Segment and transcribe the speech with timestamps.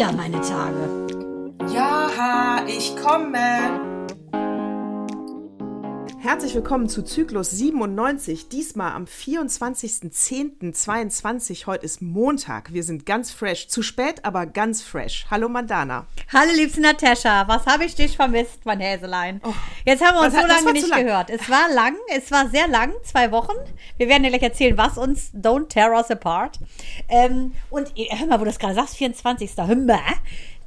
[0.00, 0.29] schon wieder meine
[6.50, 11.66] Herzlich willkommen zu Zyklus 97, diesmal am 24.10.22.
[11.66, 12.72] Heute ist Montag.
[12.72, 13.68] Wir sind ganz fresh.
[13.68, 15.26] Zu spät, aber ganz fresh.
[15.30, 16.06] Hallo Mandana.
[16.32, 19.40] Hallo liebste Natascha, was habe ich dich vermisst, mein Häselein?
[19.44, 19.52] Oh,
[19.84, 21.06] Jetzt haben wir uns so lange nicht lang.
[21.06, 21.30] gehört.
[21.30, 23.54] Es war lang, es war sehr lang, zwei Wochen.
[23.96, 26.58] Wir werden dir gleich erzählen, was uns Don't Tear Us Apart.
[27.08, 29.52] Ähm, und hör mal, wo du das gerade sagst, 24.
[29.56, 30.00] Hör mal,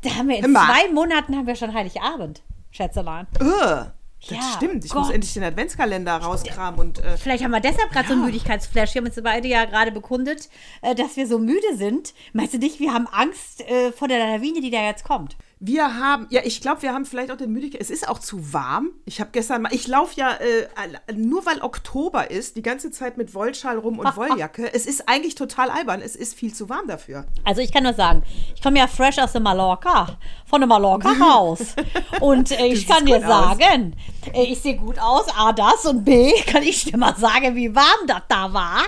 [0.02, 0.66] da haben wir in Himmer.
[0.66, 3.28] zwei Monaten haben wir schon Heiligabend, Schätzelein.
[3.42, 3.88] Uh.
[4.30, 4.86] Das ja, stimmt.
[4.86, 5.04] Ich Gott.
[5.04, 7.00] muss endlich den Adventskalender rauskramen und.
[7.00, 8.10] Äh, Vielleicht haben wir deshalb gerade ja.
[8.10, 8.94] so einen Müdigkeitsflash.
[8.94, 10.50] Wir haben uns beide ja gerade bekundet,
[10.82, 12.14] äh, dass wir so müde sind.
[12.32, 15.36] Meinst du nicht, wir haben Angst äh, vor der Lawine, die da jetzt kommt?
[15.66, 17.80] Wir haben, ja, ich glaube, wir haben vielleicht auch den Müdigkeit.
[17.80, 18.90] Es ist auch zu warm.
[19.06, 20.68] Ich habe gestern mal, ich laufe ja äh,
[21.16, 24.74] nur weil Oktober ist, die ganze Zeit mit Wollschal rum und Wolljacke.
[24.74, 26.02] es ist eigentlich total albern.
[26.02, 27.24] Es ist viel zu warm dafür.
[27.46, 31.18] Also ich kann nur sagen, ich komme ja fresh aus dem Mallorca, von dem Mallorca
[31.34, 31.76] Haus.
[32.20, 33.96] und äh, ich kann dir sagen,
[34.34, 35.28] äh, ich sehe gut aus.
[35.34, 38.84] A, das und B, kann ich dir mal sagen, wie warm das da war.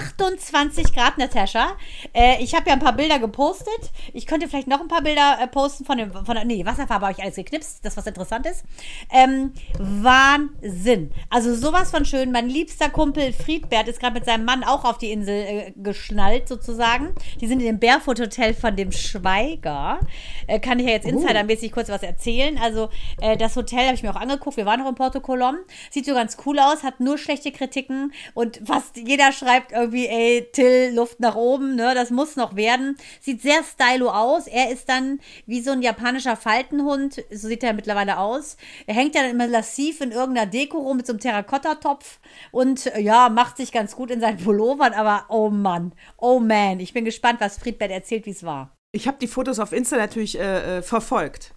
[0.00, 1.72] 28 Grad, Natascha.
[2.14, 3.90] Äh, ich habe ja ein paar Bilder gepostet.
[4.14, 7.06] Ich könnte vielleicht noch ein paar Bilder äh, posten von dem von der, nee, Wasserfarbe
[7.06, 8.64] habe ich alles geknipst, das was interessant ist.
[9.10, 11.12] Ähm, Wahnsinn.
[11.30, 12.32] Also sowas von schön.
[12.32, 16.48] Mein liebster Kumpel Friedbert ist gerade mit seinem Mann auch auf die Insel äh, geschnallt,
[16.48, 17.14] sozusagen.
[17.40, 20.00] Die sind in dem Barefoot Hotel von dem Schweiger.
[20.46, 21.10] Äh, kann ich ja jetzt oh.
[21.10, 22.58] insidermäßig kurz was erzählen.
[22.58, 22.88] Also
[23.20, 24.56] äh, das Hotel habe ich mir auch angeguckt.
[24.56, 25.56] Wir waren noch in Porto Colom.
[25.90, 30.48] Sieht so ganz cool aus, hat nur schlechte Kritiken und fast jeder schreibt irgendwie, ey,
[30.52, 31.94] Till, Luft nach oben, ne?
[31.94, 32.96] Das muss noch werden.
[33.20, 34.46] Sieht sehr stylo aus.
[34.46, 38.56] Er ist dann wie so ein japanischer Faltenhund, so sieht er mittlerweile aus.
[38.86, 42.20] Er hängt dann immer lassiv in irgendeiner Deko rum mit so einem Terrakottatopf
[42.50, 46.80] und äh, ja, macht sich ganz gut in seinen Pullovern, aber oh Mann, oh man,
[46.80, 48.76] ich bin gespannt, was Friedbert erzählt, wie es war.
[48.92, 51.55] Ich habe die Fotos auf Insta natürlich äh, äh verfolgt.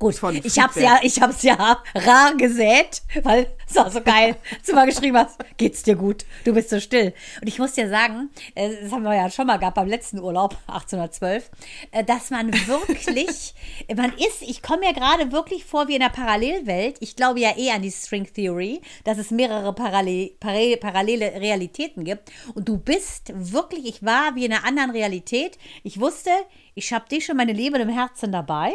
[0.00, 4.68] Gut, ich hab's ja, ich hab's ja rar gesät, weil es war so geil, dass
[4.68, 7.12] du mal geschrieben hast, geht's dir gut, du bist so still.
[7.42, 10.18] Und ich muss dir sagen, äh, das haben wir ja schon mal gehabt beim letzten
[10.18, 11.50] Urlaub, 1812,
[11.90, 13.54] äh, dass man wirklich,
[13.94, 16.96] man ist, ich komme mir gerade wirklich vor wie in einer Parallelwelt.
[17.00, 22.32] Ich glaube ja eh an die String Theory, dass es mehrere Parallel, parallele Realitäten gibt.
[22.54, 25.58] Und du bist wirklich, ich war wie in einer anderen Realität.
[25.82, 26.30] Ich wusste,
[26.74, 28.72] ich habe dich schon meine Liebe im Herzen dabei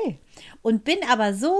[0.61, 1.55] und bin aber so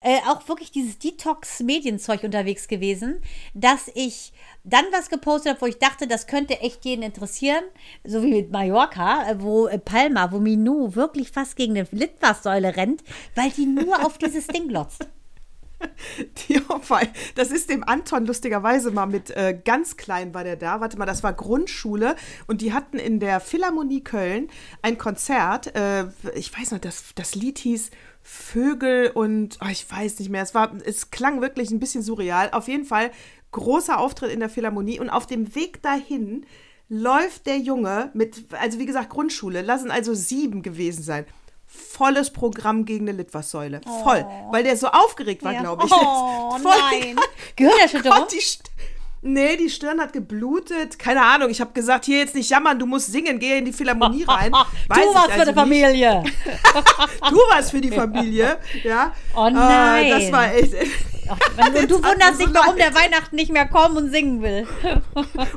[0.00, 3.20] äh, auch wirklich dieses Detox-Medienzeug unterwegs gewesen,
[3.54, 4.32] dass ich
[4.64, 7.62] dann was gepostet habe, wo ich dachte, das könnte echt jeden interessieren,
[8.02, 13.02] so wie mit Mallorca, wo äh, Palma, wo Minou wirklich fast gegen eine Litfaßsäule rennt,
[13.34, 15.06] weil die nur auf dieses Ding glotzt.
[16.68, 17.00] Opfer,
[17.34, 20.80] das ist dem Anton lustigerweise mal mit äh, ganz klein war der da.
[20.80, 24.48] Warte mal, das war Grundschule und die hatten in der Philharmonie Köln
[24.82, 25.74] ein Konzert.
[25.74, 27.90] Äh, ich weiß noch, das, das Lied hieß
[28.22, 30.42] Vögel und oh, ich weiß nicht mehr.
[30.42, 32.50] Es war, es klang wirklich ein bisschen surreal.
[32.52, 33.10] Auf jeden Fall
[33.52, 36.46] großer Auftritt in der Philharmonie und auf dem Weg dahin
[36.88, 41.24] läuft der Junge mit, also wie gesagt Grundschule, lassen also sieben gewesen sein
[41.74, 43.80] volles Programm gegen eine Litfaßsäule.
[43.86, 44.04] Oh.
[44.04, 44.26] Voll.
[44.50, 45.60] Weil der so aufgeregt war, ja.
[45.60, 45.92] glaube ich.
[45.92, 47.16] Oh, voll nein.
[47.56, 48.26] Gehirnerschütterung?
[48.32, 48.40] Die
[49.22, 50.98] nee, die Stirn hat geblutet.
[50.98, 51.50] Keine Ahnung.
[51.50, 54.52] Ich habe gesagt, hier jetzt nicht jammern, du musst singen, geh in die Philharmonie rein.
[54.88, 56.24] Weiß du warst also für die Familie.
[57.30, 58.58] du warst für die Familie.
[58.82, 59.12] Ja.
[59.34, 60.06] Oh nein.
[60.06, 60.74] Äh, das war echt.
[61.26, 61.38] Ach,
[61.72, 64.66] du, du wunderst dich, warum der Weihnachten nicht mehr kommen und singen will.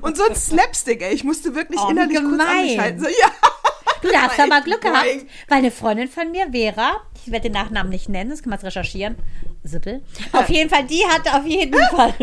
[0.01, 1.13] und so ein Slapstick, ey.
[1.13, 2.37] Ich musste wirklich oh, innerlich gemein.
[2.37, 2.99] kurz an mich halten.
[2.99, 3.31] So, ja.
[4.01, 5.05] Du da hast aber Glück gehabt,
[5.47, 8.59] weil eine Freundin von mir, Vera, ich werde den Nachnamen nicht nennen, das kann man
[8.59, 9.15] recherchieren.
[9.63, 10.01] Sippel.
[10.31, 12.13] Auf jeden Fall, die hatte auf jeden Fall.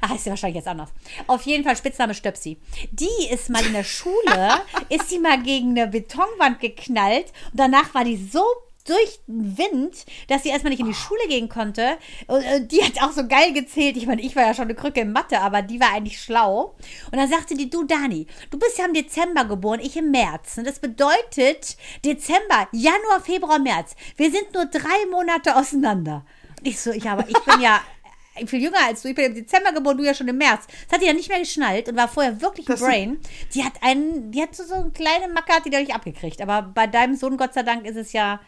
[0.00, 0.90] Ach, ist ja wahrscheinlich jetzt anders.
[1.26, 2.58] Auf jeden Fall Spitzname Stöpsi.
[2.92, 7.94] Die ist mal in der Schule, ist sie mal gegen eine Betonwand geknallt und danach
[7.94, 8.44] war die so
[8.86, 11.96] durch den Wind, dass sie erstmal nicht in die Schule gehen konnte.
[12.26, 13.96] Und äh, die hat auch so geil gezählt.
[13.96, 16.76] Ich meine, ich war ja schon eine Krücke in Mathe, aber die war eigentlich schlau.
[17.10, 20.58] Und dann sagte die, du Dani, du bist ja im Dezember geboren, ich im März.
[20.58, 23.94] Und das bedeutet Dezember, Januar, Februar, März.
[24.16, 26.24] Wir sind nur drei Monate auseinander.
[26.58, 27.80] Und ich so, ich aber, ich bin ja
[28.46, 29.08] viel jünger als du.
[29.08, 30.66] Ich bin im Dezember geboren, du ja schon im März.
[30.66, 33.20] Das hat die ja nicht mehr geschnallt und war vorher wirklich ein Brain.
[33.54, 36.40] Die hat einen, die hat so, so eine kleine Macke, hat die dadurch abgekriegt.
[36.42, 38.40] Aber bei deinem Sohn, Gott sei Dank, ist es ja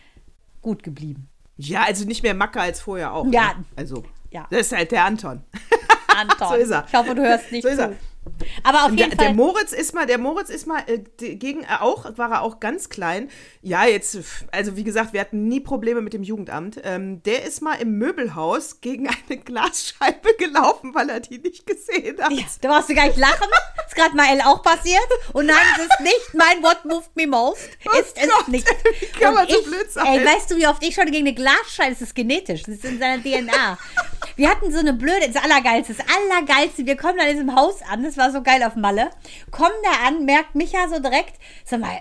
[0.69, 1.29] gut geblieben.
[1.57, 3.25] Ja, also nicht mehr Macke als vorher auch.
[3.33, 3.55] Ja.
[3.55, 3.65] Ne?
[3.75, 4.47] Also, ja.
[4.51, 5.43] das ist halt der Anton.
[6.09, 6.49] Anton.
[6.49, 6.85] so ist er.
[6.87, 7.97] Ich hoffe, du hörst nicht so zu.
[8.65, 9.35] Aber auf Der, jeden der Fall.
[9.35, 10.99] Moritz ist mal, der Moritz ist mal äh,
[11.35, 13.31] gegen äh, auch, war er auch ganz klein.
[13.63, 14.19] Ja, jetzt,
[14.53, 16.81] also wie gesagt, wir hatten nie Probleme mit dem Jugendamt.
[16.85, 22.21] Ähm, der ist mal im Möbelhaus gegen eine Glasscheibe gelaufen, weil er die nicht gesehen
[22.21, 22.33] hat.
[22.33, 23.49] Ja, da brauchst du gar nicht lachen.
[23.87, 25.09] Ist gerade mal Elle auch passiert.
[25.33, 27.69] Und nein, es ist nicht mein What moved me most.
[27.99, 28.69] Ist es Gott, nicht.
[29.01, 30.07] wie kann Und man so ich, blöd sein?
[30.07, 32.85] Ey, weißt du, wie oft ich schon gegen eine Glasscheibe, das ist genetisch, das ist
[32.85, 33.79] in seiner DNA.
[34.37, 38.03] Wir hatten so eine blöde, das Allergeilste, das Allergeilste, wir kommen an diesem Haus an,
[38.05, 39.11] das war so geil auf Malle,
[39.51, 42.01] kommen da an, merkt Micha so direkt, sag mal,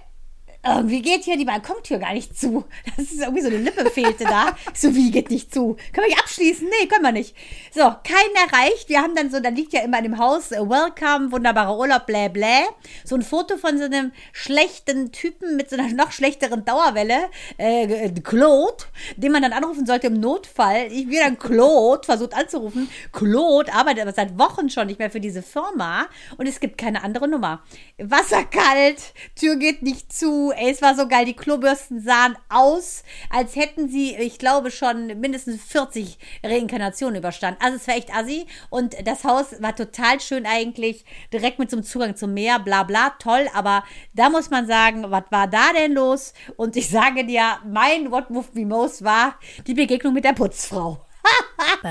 [0.75, 2.65] irgendwie geht hier die Balkontür gar nicht zu.
[2.97, 4.55] Das ist irgendwie so eine Lippe fehlte da.
[4.73, 5.75] So, wie geht nicht zu?
[5.93, 6.67] Können wir nicht abschließen?
[6.67, 7.35] Nee, können wir nicht.
[7.73, 8.89] So, keinen erreicht.
[8.89, 12.05] Wir haben dann so, da liegt ja immer in dem Haus, äh, Welcome, wunderbarer Urlaub,
[12.05, 12.65] bläh, bläh.
[13.03, 18.05] So ein Foto von so einem schlechten Typen mit so einer noch schlechteren Dauerwelle, äh,
[18.05, 18.83] äh, Claude,
[19.15, 20.87] den man dann anrufen sollte im Notfall.
[20.91, 22.89] Ich will dann Claude versucht anzurufen.
[23.11, 27.03] Claude arbeitet aber seit Wochen schon nicht mehr für diese Firma und es gibt keine
[27.03, 27.61] andere Nummer.
[27.97, 30.51] Wasser kalt, Tür geht nicht zu.
[30.57, 31.25] Ey, es war so geil.
[31.25, 37.61] Die Klobürsten sahen aus, als hätten sie, ich glaube, schon mindestens 40 Reinkarnationen überstanden.
[37.63, 38.47] Also es war echt assi.
[38.69, 41.05] Und das Haus war total schön eigentlich.
[41.31, 43.47] Direkt mit so einem Zugang zum Meer, bla bla, toll.
[43.53, 43.83] Aber
[44.13, 46.33] da muss man sagen, was war da denn los?
[46.55, 49.35] Und ich sage dir, mein What Moved Me Most war
[49.67, 51.05] die Begegnung mit der Putzfrau.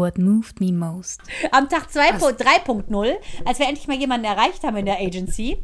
[0.00, 1.20] What moved me most?
[1.52, 5.58] Am Tag 2 po- 3.0, als wir endlich mal jemanden erreicht haben in der Agency,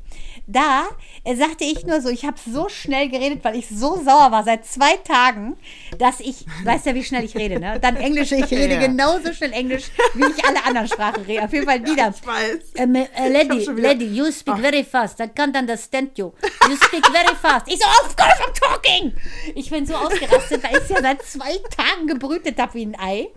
[0.47, 0.85] da
[1.25, 4.45] äh, sagte ich nur so, ich habe so schnell geredet, weil ich so sauer war
[4.45, 5.57] seit zwei Tagen,
[5.99, 7.81] dass ich, weißt ja, wie schnell ich rede, ne?
[7.81, 8.81] Dann Englisch, ich rede Ja.
[8.81, 9.85] genauso schnell Englisch,
[10.15, 11.43] wie ich alle anderen Sprachen rede.
[11.43, 12.13] Auf jeden Fall wieder.
[12.15, 12.59] Ich weiß.
[12.75, 15.19] Ähm, äh, lady, lady, you speak very fast.
[15.19, 16.33] I can't understand you.
[16.69, 17.69] You speak very fast.
[17.69, 19.15] Ich so, of course I'm talking.
[19.55, 23.29] Ich bin so ausgerastet, weil ich ja seit zwei Tagen gebrütet habe wie ein Ei.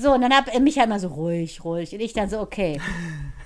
[0.00, 1.92] So, und dann hat er mich halt mal so ruhig, ruhig.
[1.92, 2.80] Und ich dann so, okay.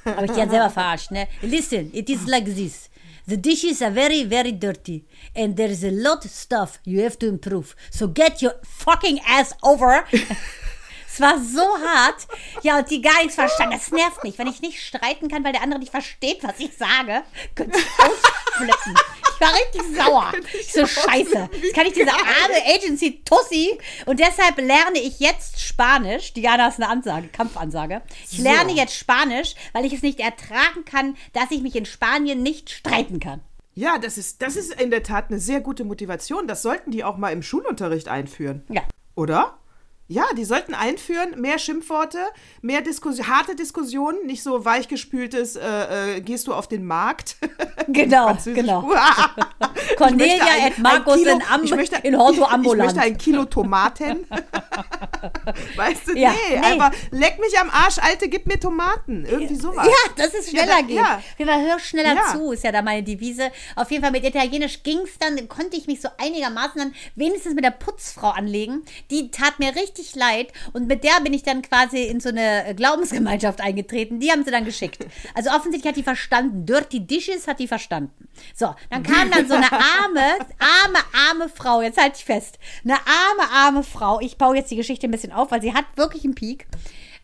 [0.04, 1.26] Aber ich die dann selber verarscht, ne?
[1.40, 2.90] Listen, it is like this.
[3.26, 5.04] The dishes are very, very dirty.
[5.34, 7.74] And there's a lot of stuff you have to improve.
[7.90, 10.04] So get your fucking ass over.
[11.12, 12.26] Es war so hart.
[12.62, 13.76] Ja, und die gar nichts verstanden.
[13.76, 16.74] Das nervt mich, wenn ich nicht streiten kann, weil der andere nicht versteht, was ich
[16.74, 17.22] sage.
[17.54, 18.94] Könnte ich ausflippen.
[19.34, 20.32] Ich war richtig sauer.
[20.58, 21.50] Ich so, scheiße.
[21.62, 23.78] Jetzt kann ich diese arme Agency Tussi.
[24.06, 26.32] Und deshalb lerne ich jetzt Spanisch.
[26.32, 28.00] Diana ist eine Ansage, Kampfansage.
[28.30, 32.42] Ich lerne jetzt Spanisch, weil ich es nicht ertragen kann, dass ich mich in Spanien
[32.42, 33.42] nicht streiten kann.
[33.74, 36.46] Ja, das ist, das ist in der Tat eine sehr gute Motivation.
[36.46, 38.64] Das sollten die auch mal im Schulunterricht einführen.
[38.68, 38.82] Ja.
[39.14, 39.58] Oder?
[40.12, 42.18] Ja, die sollten einführen, mehr Schimpfworte,
[42.60, 47.36] mehr Diskussion, harte Diskussionen, nicht so weichgespültes, äh, äh, gehst du auf den Markt.
[47.88, 48.88] Genau, genau.
[49.90, 52.94] Ich Cornelia et Kilo- in, Am ich möchte, in Horto Ich ambulant.
[52.94, 54.24] möchte ein Kilo Tomaten.
[55.76, 56.64] weißt du, Ja, nee, nee.
[56.64, 59.24] einfach leck mich am Arsch, Alte, gib mir Tomaten.
[59.24, 59.86] Irgendwie sowas.
[59.86, 60.96] Ja, dass es schneller Ja, geht.
[60.96, 61.56] ja.
[61.58, 62.32] Hör schneller Ja.
[62.32, 63.50] zu, ist ja da meine Devise.
[63.76, 67.54] Auf jeden Fall mit Italienisch ging es dann, konnte ich mich so einigermaßen dann wenigstens
[67.54, 68.82] mit der Putzfrau anlegen.
[69.10, 72.74] Die tat mir richtig leid und mit der bin ich dann quasi in so eine
[72.74, 74.20] Glaubensgemeinschaft eingetreten.
[74.20, 75.04] Die haben sie dann geschickt.
[75.34, 76.66] Also offensichtlich hat die verstanden.
[76.66, 78.28] Dirty Dishes hat die verstanden.
[78.54, 80.98] So, dann kam dann so eine arme, arme,
[81.30, 81.82] arme Frau.
[81.82, 82.58] Jetzt halte ich fest.
[82.84, 84.20] Eine arme, arme Frau.
[84.20, 86.66] Ich baue jetzt die Geschichte ein bisschen auf, weil sie hat wirklich einen Peak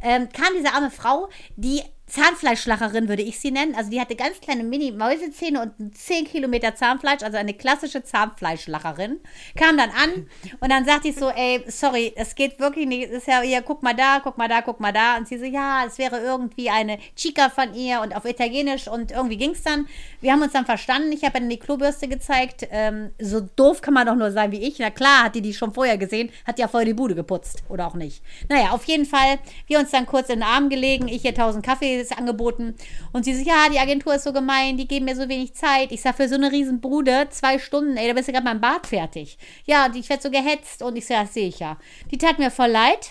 [0.03, 3.75] ähm, kam diese arme Frau, die Zahnfleischschlacherin würde ich sie nennen.
[3.75, 9.21] Also die hatte ganz kleine Mini-Mäusezähne und 10 Kilometer Zahnfleisch, also eine klassische Zahnfleischlacherin.
[9.57, 10.27] Kam dann an
[10.61, 13.63] und dann sagte ich so, ey, sorry, es geht wirklich nicht, es ist ja hier,
[13.63, 15.17] guck mal da, guck mal da, guck mal da.
[15.19, 19.13] Und sie so, ja, es wäre irgendwie eine Chica von ihr und auf Italienisch und
[19.13, 19.87] irgendwie ging es dann.
[20.21, 22.67] Wir haben uns dann verstanden, ich habe dann die Klobürste gezeigt.
[22.71, 24.79] Ähm, so doof kann man doch nur sein wie ich.
[24.79, 27.87] Na klar, hat die die schon vorher gesehen, hat ja vorher die Bude geputzt oder
[27.87, 28.23] auch nicht.
[28.49, 31.65] Naja, auf jeden Fall, wir uns dann kurz in den Arm gelegen, ich ihr tausend
[31.99, 32.75] Kaffees angeboten
[33.13, 35.93] und sie so, ja, die Agentur ist so gemein, die geben mir so wenig Zeit.
[35.93, 38.61] Ich sag, für so eine riesen Bude, zwei Stunden, ey, da bist du gerade mein
[38.61, 39.39] Bad fertig.
[39.65, 41.79] Ja, und ich werde so gehetzt und ich so, ja, das sehe ich ja.
[42.11, 43.11] Die tat mir voll leid.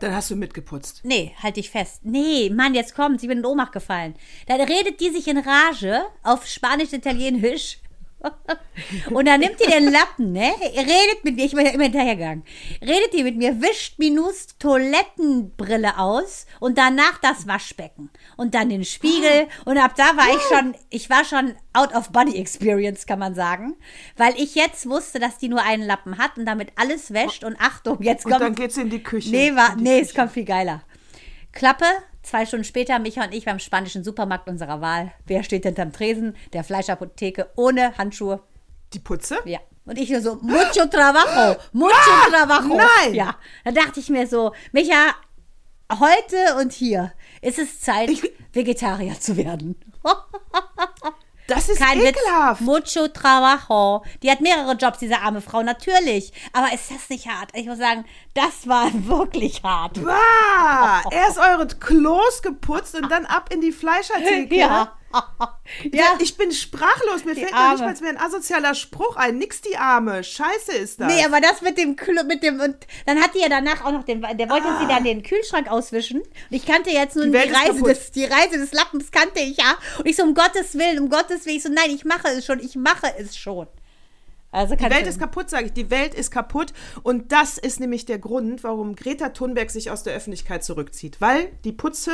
[0.00, 1.02] Dann hast du mitgeputzt.
[1.04, 2.00] Nee, halt dich fest.
[2.02, 4.14] Nee, Mann, jetzt kommt's, ich bin in Ohnmacht gefallen.
[4.48, 7.78] Dann redet die sich in Rage auf Spanisch-Italienisch.
[9.10, 10.52] Und dann nimmt die den Lappen, ne?
[10.76, 12.44] Redet mit mir, ich bin ja immer hinterhergegangen.
[12.80, 18.10] Redet die mit mir, wischt Minus Toilettenbrille aus und danach das Waschbecken.
[18.36, 19.48] Und dann den Spiegel.
[19.64, 23.34] Und ab da war ich schon, ich war schon out of body experience, kann man
[23.34, 23.76] sagen.
[24.16, 27.44] Weil ich jetzt wusste, dass die nur einen Lappen hat und damit alles wäscht.
[27.44, 28.42] Und Achtung, jetzt Und kommt.
[28.42, 29.30] dann geht's in die Küche.
[29.30, 30.20] Nee, war, die nee es Küche.
[30.20, 30.82] kommt viel geiler.
[31.52, 31.84] Klappe,
[32.22, 35.12] zwei Stunden später, Micha und ich beim spanischen Supermarkt unserer Wahl.
[35.26, 36.36] Wer steht hinterm Tresen?
[36.52, 38.42] Der Fleischapotheke ohne Handschuhe.
[38.92, 39.38] Die Putze?
[39.44, 39.58] Ja.
[39.84, 42.76] Und ich nur so, mucho trabajo, mucho trabajo.
[42.76, 43.14] nein!
[43.14, 43.36] Ja.
[43.64, 45.14] Da dachte ich mir so, Micha,
[45.98, 49.74] heute und hier ist es Zeit, Ich- Vegetarier zu werden.
[51.54, 52.60] Das ist Kein ekelhaft.
[52.60, 52.66] Witz.
[52.66, 54.02] Mucho trabajo.
[54.22, 56.32] Die hat mehrere Jobs, diese arme Frau, natürlich.
[56.52, 57.50] Aber ist das nicht hart?
[57.54, 58.04] Ich muss sagen,
[58.34, 60.02] das war wirklich hart.
[60.04, 64.54] Bah, erst eure Klos geputzt und dann ab in die Fleischertheke.
[64.62, 64.92] Ja.
[65.92, 67.24] Ja, ich bin sprachlos.
[67.24, 67.88] Mir fällt noch Arme.
[67.90, 69.38] nicht mal mehr ein asozialer Spruch ein.
[69.38, 70.22] Nix die Arme.
[70.22, 71.12] Scheiße ist das.
[71.12, 72.76] Nee, aber das mit dem Klo, mit dem und
[73.06, 76.20] dann hat die ja danach auch noch den, der wollte sie dann den Kühlschrank auswischen.
[76.20, 79.56] Und ich kannte jetzt nun Die die, Reise des, die Reise des Lappens kannte ich
[79.56, 79.76] ja.
[79.98, 82.44] Und ich so um Gottes Willen, um Gottes Willen, ich so nein, ich mache es
[82.44, 83.66] schon, ich mache es schon.
[84.50, 85.72] Also Die Welt ist kaputt, sage ich.
[85.72, 86.74] Die Welt ist kaputt.
[87.02, 91.20] Und das ist nämlich der Grund, warum Greta Thunberg sich aus der Öffentlichkeit zurückzieht.
[91.20, 92.12] Weil die Putze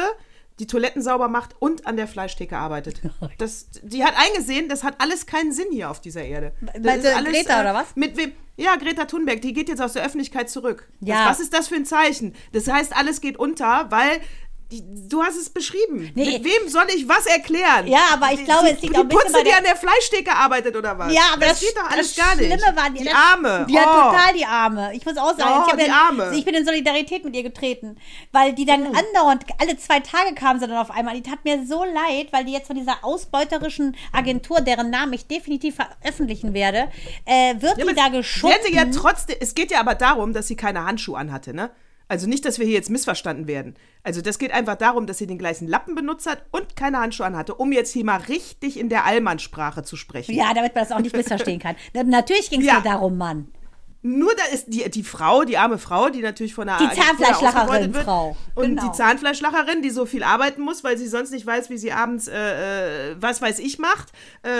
[0.59, 3.01] die Toiletten sauber macht und an der Fleischtheke arbeitet.
[3.39, 6.53] Das, die hat eingesehen, das hat alles keinen Sinn hier auf dieser Erde.
[6.61, 7.95] Meinst du Greta oder was?
[7.95, 8.33] Mit wem?
[8.57, 10.89] Ja, Greta Thunberg, die geht jetzt aus der Öffentlichkeit zurück.
[11.01, 11.29] Ja.
[11.29, 12.35] Das, was ist das für ein Zeichen?
[12.53, 14.21] Das heißt, alles geht unter, weil
[14.71, 16.11] du hast es beschrieben.
[16.15, 16.27] Nee.
[16.39, 17.87] Mit wem soll ich was erklären?
[17.87, 19.77] Ja, aber ich glaube, die, es liegt die auch ein bisschen Putze, die an der
[19.77, 21.13] Fleischtheke arbeitet oder was?
[21.13, 22.53] Ja, aber das, geht doch alles das gar nicht.
[22.53, 23.67] Schlimme war die, die das, Arme.
[23.69, 24.11] Die hat Oh.
[24.11, 24.95] total die Arme.
[24.95, 26.37] Ich muss auch sagen, Oh, ich, die dann, Arme.
[26.37, 27.97] ich bin in Solidarität mit ihr getreten,
[28.33, 31.15] weil die dann andauernd alle zwei Tage kam sie dann auf einmal.
[31.15, 35.27] Die tat mir so leid, weil die jetzt von dieser ausbeuterischen Agentur, deren Namen ich
[35.27, 36.89] definitiv veröffentlichen werde,
[37.25, 38.55] äh, wird Ja, die da geschoben.
[38.73, 41.71] ja trotzdem, es geht ja aber darum, dass sie keine Handschuhe anhatte, ne?
[42.09, 43.75] Also nicht, dass wir hier jetzt missverstanden werden.
[44.03, 47.27] Also das geht einfach darum, dass sie den gleichen Lappen benutzt hat und keine Handschuhe
[47.27, 50.35] anhatte, um jetzt hier mal richtig in der Allmannsprache zu sprechen.
[50.35, 51.77] ja, damit man das auch nicht missverstehen kann.
[51.95, 52.81] Na, Natürlich ging es Ja.
[52.81, 53.49] darum, Mann.
[54.01, 57.93] Nur da ist die, die Frau, die arme Frau, die natürlich von einer Die Zahnfleischlacherin,
[57.93, 58.05] wird.
[58.05, 58.37] Frau.
[58.55, 58.87] Und Genau.
[58.87, 62.29] die Zahnfleischlacherin, die so viel arbeiten muss, weil sie sonst nicht weiß, wie sie abends,
[62.29, 64.13] äh, äh, was weiß ich, macht.
[64.43, 64.51] Äh,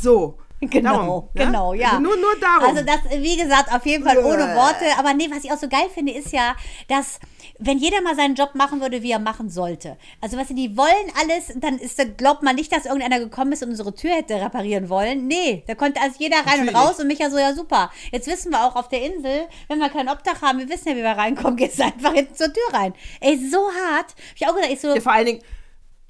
[0.00, 0.38] so.
[0.70, 1.44] Genau, Darum, ne?
[1.46, 1.88] genau, ja.
[1.90, 2.76] Also nur, nur darum.
[2.76, 4.54] Also das, wie gesagt, auf jeden Fall ohne.
[4.54, 4.84] Worte.
[4.98, 6.54] Aber nee, was ich auch so geil finde, ist ja,
[6.88, 7.18] dass
[7.58, 9.96] wenn jeder mal seinen Job machen würde, wie er machen sollte.
[10.20, 10.90] Also was die wollen
[11.20, 14.34] alles, dann ist, da glaubt man nicht, dass irgendeiner gekommen ist und unsere Tür hätte
[14.34, 15.26] reparieren wollen.
[15.26, 16.76] Nee, da konnte also jeder rein und Natürlich.
[16.76, 17.90] raus und mich ja so, ja super.
[18.12, 20.96] Jetzt wissen wir auch auf der Insel, wenn wir kein Obdach haben, wir wissen ja,
[20.96, 22.94] wie wir reinkommen, gehst du einfach hinten zur Tür rein.
[23.20, 24.10] Ey, so hart.
[24.10, 25.42] Hab ich auch gesagt, ich so, Ja, vor allen Dingen,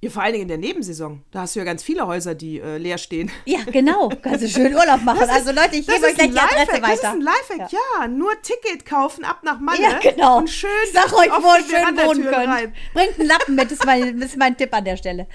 [0.04, 1.23] ja, vor allen Dingen in der Nebensaison.
[1.30, 3.30] Da hast du ja ganz viele Häuser, die äh, leer stehen.
[3.46, 5.23] ja, genau, kannst du schön Urlaub machen.
[5.23, 6.87] Ist- also Leute, ich gebe euch gleich ein die Adresse weiter.
[6.87, 8.08] Das ist ein Lifehack, ja.
[8.08, 9.82] Nur Ticket kaufen, ab nach Malle.
[9.82, 10.38] Ja, genau.
[10.38, 12.49] Und schön ich sag euch, wo ihr schön wohnen könnt.
[12.49, 12.75] rein.
[12.92, 15.26] Bringt einen Lappen mit, ist mein, ist mein Tipp an der Stelle.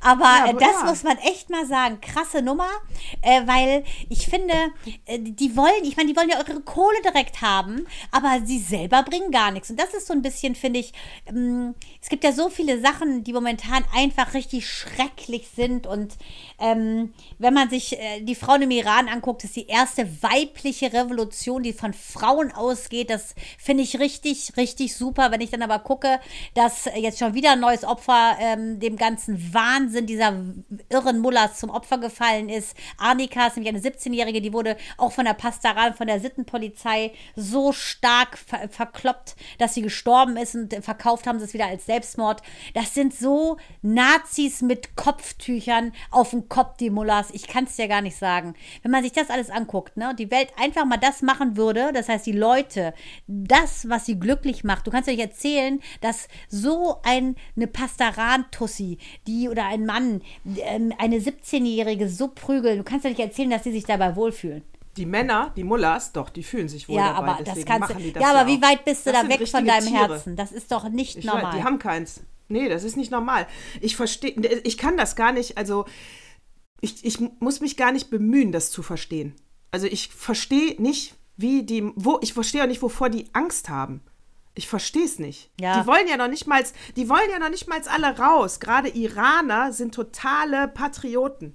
[0.00, 0.84] Aber Ja, äh, das ja.
[0.84, 1.98] muss man echt mal sagen.
[2.00, 2.68] Krasse Nummer,
[3.22, 4.54] äh, weil ich finde,
[5.06, 9.02] äh, die wollen, ich meine, die wollen ja eure Kohle direkt haben, aber sie selber
[9.02, 9.70] bringen gar nichts.
[9.70, 10.92] Und das ist so ein bisschen, finde ich,
[11.26, 15.86] ähm, es gibt ja so viele Sachen, die momentan einfach richtig schrecklich sind.
[15.86, 16.14] Und
[16.58, 21.62] ähm, wenn man sich äh, die Frauen im Iran anguckt, ist die erste weibliche Revolution,
[21.62, 23.10] die von Frauen ausgeht.
[23.10, 25.30] Das finde ich richtig, richtig super.
[25.30, 26.20] Wenn ich dann aber gucke,
[26.54, 30.32] dass jetzt schon wieder ein neues Opfer ähm, dem ganzen Wahnsinn dieser
[30.88, 32.76] irren Mullers zum Opfer gefallen ist.
[32.98, 37.72] Arnika ist nämlich eine 17-Jährige, die wurde auch von der Pastoral, von der Sittenpolizei so
[37.72, 41.86] stark ver verkloppt, dass sie gestorben ist und äh, verkauft haben sie es wieder als
[41.86, 42.42] Selbstmord.
[42.74, 43.56] Das sind so
[44.08, 47.28] Nazis mit Kopftüchern auf dem Kopf, die Mullers.
[47.32, 48.54] Ich kann es dir gar nicht sagen.
[48.82, 51.90] Wenn man sich das alles anguckt, ne, und die Welt einfach mal das machen würde,
[51.92, 52.94] das heißt, die Leute,
[53.26, 54.86] das, was sie glücklich macht.
[54.86, 60.22] Du kannst dir nicht erzählen, dass so ein, eine Pastoran-Tussi, die oder ein Mann,
[60.56, 64.62] ähm, eine 17-Jährige so prügeln, du kannst dir nicht erzählen, dass sie sich dabei wohlfühlen.
[64.96, 67.32] Die Männer, die Mullers, doch, die fühlen sich wohl Ja, dabei.
[67.32, 67.94] aber das kannst du.
[68.12, 68.62] das Ja, aber wie auch.
[68.62, 70.08] weit bist du Das da weg von deinem Tiere.
[70.08, 70.34] Herzen?
[70.34, 71.44] Das ist doch nicht Ich normal.
[71.44, 72.20] Weiß, die haben keins.
[72.48, 73.46] Nee, das ist nicht normal.
[73.80, 74.32] Ich verstehe,
[74.64, 75.84] ich kann das gar nicht, also
[76.80, 79.34] ich, ich muss mich gar nicht bemühen, das zu verstehen.
[79.70, 84.02] Also ich verstehe nicht, wie die, wo, ich verstehe auch nicht, wovor die Angst haben.
[84.54, 85.50] Ich verstehe es nicht.
[85.60, 85.80] Ja.
[85.80, 86.62] Die wollen ja noch nicht mal,
[86.96, 88.58] die wollen ja noch nicht mal alle raus.
[88.58, 91.54] Gerade Iraner sind totale Patrioten.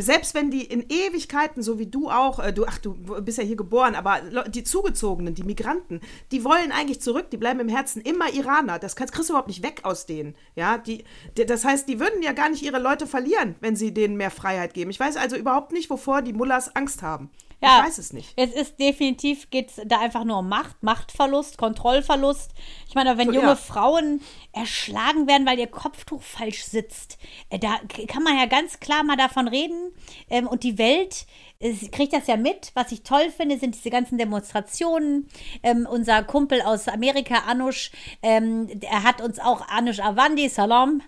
[0.00, 3.44] Selbst wenn die in Ewigkeiten, so wie du auch, äh, du, ach, du bist ja
[3.44, 8.00] hier geboren, aber die Zugezogenen, die Migranten, die wollen eigentlich zurück, die bleiben im Herzen
[8.00, 8.78] immer Iraner.
[8.78, 10.34] Das kannst, kriegst du überhaupt nicht weg aus denen.
[10.54, 11.04] Ja, die,
[11.36, 14.30] die, das heißt, die würden ja gar nicht ihre Leute verlieren, wenn sie denen mehr
[14.30, 14.90] Freiheit geben.
[14.90, 17.30] Ich weiß also überhaupt nicht, wovor die Mullahs Angst haben.
[17.62, 18.32] Ja, ich weiß es nicht.
[18.36, 22.50] Es ist definitiv, geht es da einfach nur um Macht, Machtverlust, Kontrollverlust.
[22.88, 23.56] Ich meine, wenn So, junge ja.
[23.56, 24.20] Frauen
[24.52, 27.18] erschlagen werden, weil ihr Kopftuch falsch sitzt,
[27.50, 27.78] äh, da
[28.08, 29.92] kann man ja ganz klar mal davon reden.
[30.28, 31.26] Ähm, und die Welt
[31.62, 32.72] ich kriege das ja mit.
[32.74, 35.28] Was ich toll finde, sind diese ganzen Demonstrationen.
[35.62, 37.92] Ähm, unser Kumpel aus Amerika, Anush,
[38.22, 41.02] ähm, er hat uns auch, Anush Avandi, Salam,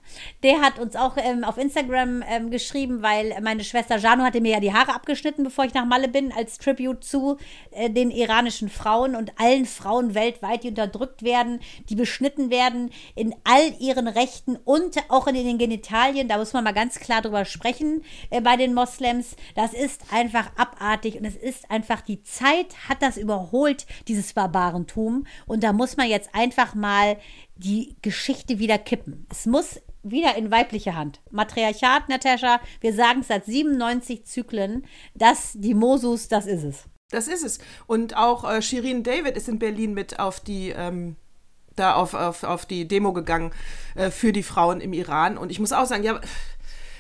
[0.45, 4.53] der hat uns auch ähm, auf Instagram ähm, geschrieben, weil meine Schwester Janu hatte mir
[4.53, 7.37] ja die Haare abgeschnitten, bevor ich nach Malle bin, als Tribute zu
[7.73, 13.35] äh, den iranischen Frauen und allen Frauen weltweit, die unterdrückt werden, die beschnitten werden in
[13.43, 16.29] all ihren Rechten und auch in den Genitalien.
[16.29, 19.35] Da muss man mal ganz klar drüber sprechen äh, bei den Moslems.
[19.57, 25.27] Das ist einfach abartig und es ist einfach, die Zeit hat das überholt, dieses Barbarentum.
[25.47, 27.17] Und da muss man jetzt einfach mal
[27.57, 29.27] die Geschichte wieder kippen.
[29.31, 31.21] Es muss wieder in weibliche Hand.
[31.31, 36.85] Matriarchat, Natascha, wir sagen es seit 97 Zyklen, dass die Mosus, das ist es.
[37.11, 37.59] Das ist es.
[37.87, 41.17] Und auch äh, Shirin David ist in Berlin mit auf die ähm,
[41.77, 43.53] da auf, auf, auf die Demo gegangen
[43.95, 45.37] äh, für die Frauen im Iran.
[45.37, 46.21] Und ich muss auch sagen, ja,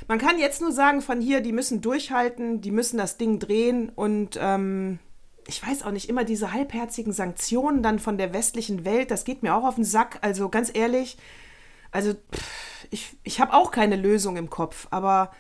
[0.08, 3.90] man kann jetzt nur sagen von hier, die müssen durchhalten, die müssen das Ding drehen
[3.90, 4.98] und ähm,
[5.46, 9.42] ich weiß auch nicht, immer diese halbherzigen Sanktionen dann von der westlichen Welt, das geht
[9.42, 10.18] mir auch auf den Sack.
[10.22, 11.16] Also ganz ehrlich,
[11.90, 15.32] also pff, ich, ich habe auch keine Lösung im Kopf, aber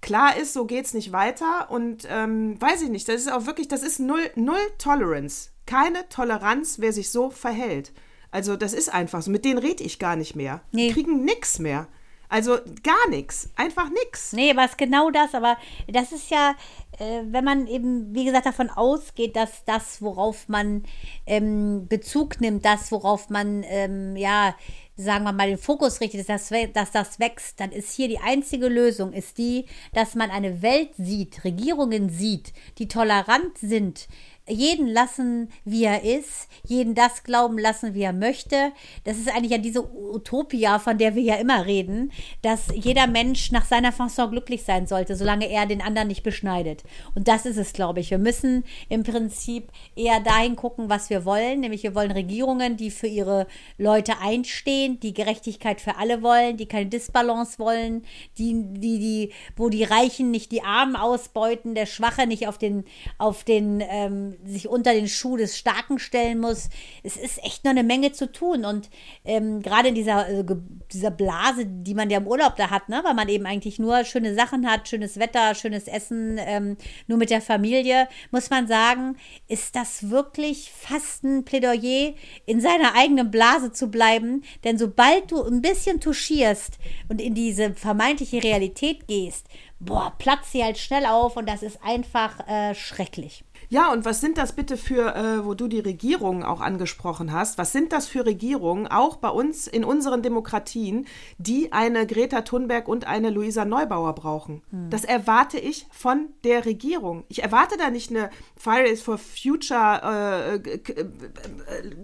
[0.00, 3.46] klar ist, so geht es nicht weiter und ähm, weiß ich nicht, das ist auch
[3.46, 5.50] wirklich, das ist null, null Tolerance.
[5.66, 7.92] Keine Toleranz, wer sich so verhält.
[8.30, 9.30] Also das ist einfach so.
[9.30, 10.60] Mit denen rede ich gar nicht mehr.
[10.70, 10.88] Nee.
[10.88, 11.88] Die kriegen nichts mehr.
[12.28, 13.50] Also gar nichts.
[13.56, 14.32] Einfach nichts.
[14.32, 15.34] Nee, ist genau das.
[15.34, 15.56] Aber
[15.88, 16.54] das ist ja,
[16.98, 20.84] äh, wenn man eben, wie gesagt, davon ausgeht, dass das, worauf man
[21.26, 24.54] ähm, Bezug nimmt, das, worauf man, ähm, ja,
[24.96, 28.18] sagen wir mal, den Fokus richtet, dass das, dass das wächst, dann ist hier die
[28.18, 34.08] einzige Lösung, ist die, dass man eine Welt sieht, Regierungen sieht, die tolerant sind,
[34.48, 38.72] jeden lassen, wie er ist, jeden das glauben lassen, wie er möchte.
[39.04, 42.12] Das ist eigentlich ja diese Utopia, von der wir ja immer reden,
[42.42, 46.84] dass jeder Mensch nach seiner Fasson glücklich sein sollte, solange er den anderen nicht beschneidet.
[47.14, 48.10] Und das ist es, glaube ich.
[48.10, 52.90] Wir müssen im Prinzip eher dahin gucken, was wir wollen, nämlich wir wollen Regierungen, die
[52.90, 53.46] für ihre
[53.78, 58.04] Leute einstehen, die Gerechtigkeit für alle wollen, die keine Disbalance wollen,
[58.38, 62.84] die, die, die, wo die Reichen nicht die Armen ausbeuten, der Schwache nicht auf den,
[63.18, 66.68] auf den ähm, sich unter den Schuh des Starken stellen muss.
[67.02, 68.64] Es ist echt noch eine Menge zu tun.
[68.64, 68.90] Und
[69.24, 70.44] ähm, gerade in dieser, äh,
[70.92, 74.04] dieser Blase, die man ja im Urlaub da hat, ne, weil man eben eigentlich nur
[74.04, 79.16] schöne Sachen hat, schönes Wetter, schönes Essen, ähm, nur mit der Familie, muss man sagen,
[79.48, 82.14] ist das wirklich fast ein Plädoyer,
[82.46, 84.42] in seiner eigenen Blase zu bleiben.
[84.64, 89.46] Denn sobald du ein bisschen touchierst und in diese vermeintliche Realität gehst,
[89.78, 93.44] boah, platzt sie halt schnell auf und das ist einfach äh, schrecklich.
[93.68, 97.58] Ja, und was sind das bitte für, äh, wo du die Regierungen auch angesprochen hast,
[97.58, 101.06] was sind das für Regierungen, auch bei uns in unseren Demokratien,
[101.38, 104.62] die eine Greta Thunberg und eine Luisa Neubauer brauchen?
[104.70, 104.90] Hm.
[104.90, 107.24] Das erwarte ich von der Regierung.
[107.28, 111.06] Ich erwarte da nicht eine Fridays for Future, äh, äh,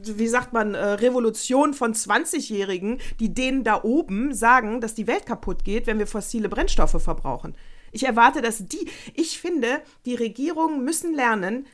[0.03, 5.27] wie sagt man, äh, Revolution von 20-Jährigen, die denen da oben sagen, dass die Welt
[5.27, 7.55] kaputt geht, wenn wir fossile Brennstoffe verbrauchen.
[7.93, 11.67] Ich erwarte, dass die, ich finde, die Regierungen müssen lernen,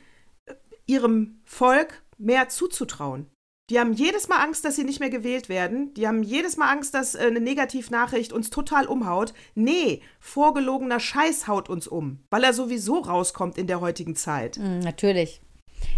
[0.85, 3.27] ihrem Volk mehr zuzutrauen.
[3.69, 5.93] Die haben jedes Mal Angst, dass sie nicht mehr gewählt werden.
[5.93, 9.33] Die haben jedes Mal Angst, dass äh, eine Negativnachricht uns total umhaut.
[9.53, 14.57] Nee, vorgelogener Scheiß haut uns um, weil er sowieso rauskommt in der heutigen Zeit.
[14.57, 15.41] Mm, natürlich.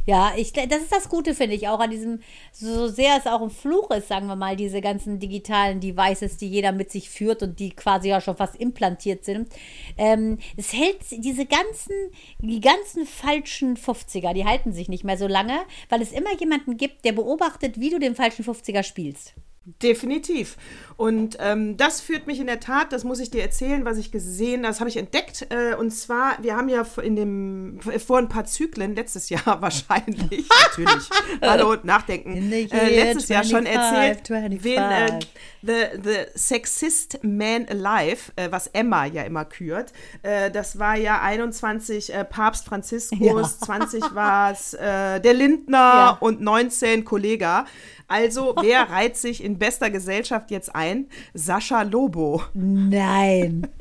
[0.05, 2.19] Ja, ich, das ist das Gute, finde ich, auch an diesem,
[2.51, 6.47] so sehr es auch ein Fluch ist, sagen wir mal, diese ganzen digitalen Devices, die
[6.47, 9.49] jeder mit sich führt und die quasi ja schon fast implantiert sind.
[9.97, 11.93] Ähm, es hält diese ganzen,
[12.39, 16.77] die ganzen falschen 50er, die halten sich nicht mehr so lange, weil es immer jemanden
[16.77, 19.35] gibt, der beobachtet, wie du den falschen 50er spielst.
[19.63, 20.57] Definitiv.
[20.97, 24.11] Und ähm, das führt mich in der Tat, das muss ich dir erzählen, was ich
[24.11, 25.47] gesehen, das habe ich entdeckt.
[25.49, 30.47] Äh, und zwar, wir haben ja in dem, vor ein paar Zyklen, letztes Jahr wahrscheinlich,
[30.77, 31.09] natürlich,
[31.41, 34.63] hallo, nachdenken, äh, letztes 25, Jahr schon erzählt, 25.
[34.63, 35.19] wen äh,
[35.61, 39.93] the, the Sexist Man Alive, äh, was Emma ja immer kürt,
[40.23, 43.43] äh, das war ja 21 äh, Papst Franziskus, ja.
[43.43, 46.17] 20 war es der Lindner ja.
[46.19, 47.65] und 19 Kollega.
[48.11, 51.07] Also, wer reiht sich in bester Gesellschaft jetzt ein?
[51.33, 52.43] Sascha Lobo.
[52.53, 53.67] Nein.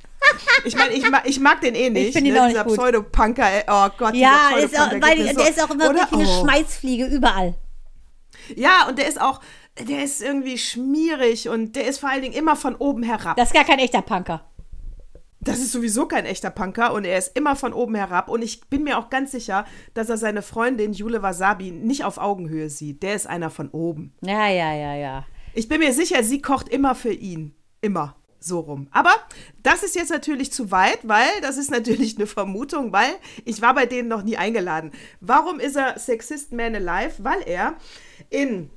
[0.65, 2.09] Ich meine, ich mag, ich mag den eh nicht.
[2.09, 2.43] Ich finde ihn ne?
[2.43, 2.79] auch dieser nicht gut.
[2.79, 3.47] Pseudopunker.
[3.67, 6.13] Oh Gott, ja, ist auch, weil so, der ist auch wirklich oder?
[6.13, 6.41] eine oh.
[6.43, 7.55] Schmeißfliege überall.
[8.55, 9.41] Ja, und der ist auch,
[9.79, 13.37] der ist irgendwie schmierig und der ist vor allen Dingen immer von oben herab.
[13.39, 14.45] Das ist gar kein echter Punker.
[15.43, 18.29] Das ist sowieso kein echter Punker und er ist immer von oben herab.
[18.29, 22.19] Und ich bin mir auch ganz sicher, dass er seine Freundin Jule Wasabi nicht auf
[22.19, 23.03] Augenhöhe sieht.
[23.03, 24.13] Der ist einer von oben.
[24.21, 25.27] Ja, ja, ja, ja.
[25.55, 27.55] Ich bin mir sicher, sie kocht immer für ihn.
[27.81, 28.17] Immer.
[28.39, 28.89] so rum.
[28.91, 29.13] Aber
[29.63, 33.13] das ist jetzt natürlich zu weit, weil das ist natürlich eine Vermutung, weil
[33.45, 34.93] ich war bei denen noch nie eingeladen.
[35.21, 37.15] Warum ist er Sexist Man Alive?
[37.19, 37.75] Weil er
[38.31, 38.71] in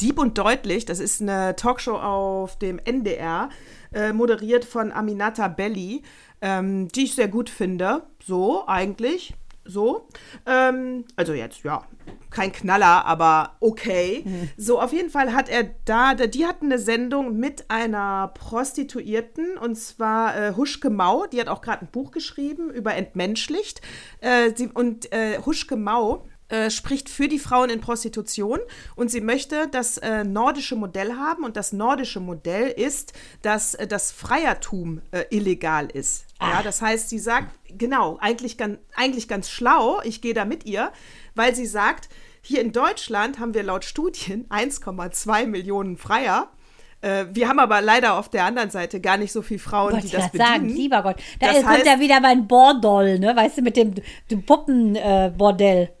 [0.00, 3.50] Dieb und Deutlich, das ist eine Talkshow auf dem NDR,
[3.92, 6.02] äh, moderiert von Aminata Belli,
[6.40, 8.02] ähm, die ich sehr gut finde.
[8.24, 9.34] So, eigentlich.
[9.64, 10.08] So.
[10.44, 11.82] Ähm, also jetzt, ja,
[12.30, 14.22] kein Knaller, aber okay.
[14.24, 14.48] Mhm.
[14.56, 19.76] So, auf jeden Fall hat er da, die hatten eine Sendung mit einer Prostituierten und
[19.76, 23.82] zwar äh, Huschke Mau, die hat auch gerade ein Buch geschrieben über Entmenschlicht.
[24.20, 28.58] Äh, sie, und äh, Huschke Mau äh, spricht für die Frauen in Prostitution
[28.94, 33.86] und sie möchte das äh, nordische Modell haben und das nordische Modell ist, dass äh,
[33.86, 36.26] das Freiertum äh, illegal ist.
[36.38, 40.66] Ja, das heißt, sie sagt, genau, eigentlich, ganz, eigentlich ganz schlau, ich gehe da mit
[40.66, 40.92] ihr,
[41.34, 42.10] weil sie sagt,
[42.42, 46.50] hier in Deutschland haben wir laut Studien 1,2 Millionen Freier.
[47.02, 50.02] Äh, wir haben aber leider auf der anderen Seite gar nicht so viele Frauen, Gott,
[50.04, 50.46] die das bedienen.
[50.48, 51.16] sagen, lieber Gott.
[51.40, 53.36] Da Das kommt heißt- ja wieder mein Bordell, ne?
[53.36, 53.94] Weißt du, mit dem,
[54.30, 55.90] dem Puppenbordell.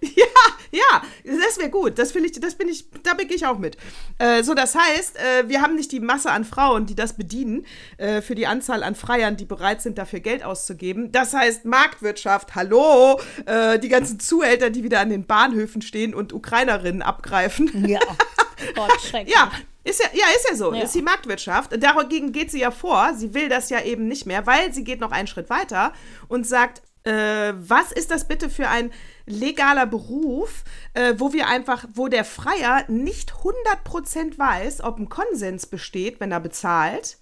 [0.74, 1.02] Ja, ja,
[1.44, 1.98] das wäre gut.
[1.98, 3.76] Das will ich, das bin ich, da bin ich auch mit.
[4.18, 7.66] Äh, so, das heißt, äh, wir haben nicht die Masse an Frauen, die das bedienen,
[7.98, 11.12] äh, für die Anzahl an Freiern, die bereit sind, dafür Geld auszugeben.
[11.12, 16.32] Das heißt, Marktwirtschaft, hallo, äh, die ganzen Zuhälter, die wieder an den Bahnhöfen stehen und
[16.32, 17.86] Ukrainerinnen abgreifen.
[17.86, 18.00] ja.
[18.74, 19.34] Gott, schrecklich.
[19.34, 19.50] Ja,
[19.84, 20.72] ist ja, ja, ist ja so.
[20.72, 20.82] Ja.
[20.82, 21.72] Ist die Marktwirtschaft.
[21.82, 23.14] Dagegen geht sie ja vor.
[23.14, 25.92] Sie will das ja eben nicht mehr, weil sie geht noch einen Schritt weiter
[26.28, 28.92] und sagt, äh, was ist das bitte für ein
[29.26, 30.62] legaler Beruf,
[30.94, 36.32] äh, wo wir einfach, wo der Freier nicht 100% weiß, ob ein Konsens besteht, wenn
[36.32, 37.18] er bezahlt.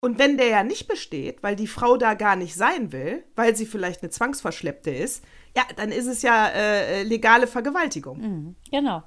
[0.00, 3.56] Und wenn der ja nicht besteht, weil die Frau da gar nicht sein will, weil
[3.56, 5.24] sie vielleicht eine Zwangsverschleppte ist,
[5.56, 8.56] ja, dann ist es ja äh, legale Vergewaltigung.
[8.70, 9.02] Genau.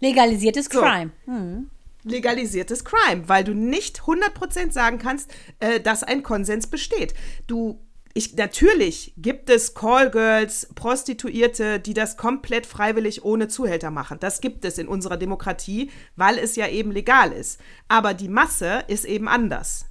[0.00, 0.80] Legalisiertes So.
[0.80, 1.10] Crime.
[1.24, 1.70] Hm.
[2.08, 7.14] Legalisiertes Crime, weil du nicht 100% sagen kannst, äh, dass ein Konsens besteht.
[7.46, 7.80] Du,
[8.14, 14.18] ich, natürlich gibt es Callgirls, Prostituierte, die das komplett freiwillig ohne Zuhälter machen.
[14.20, 17.60] Das gibt es in unserer Demokratie, weil es ja eben legal ist.
[17.88, 19.87] Aber die Masse ist eben anders.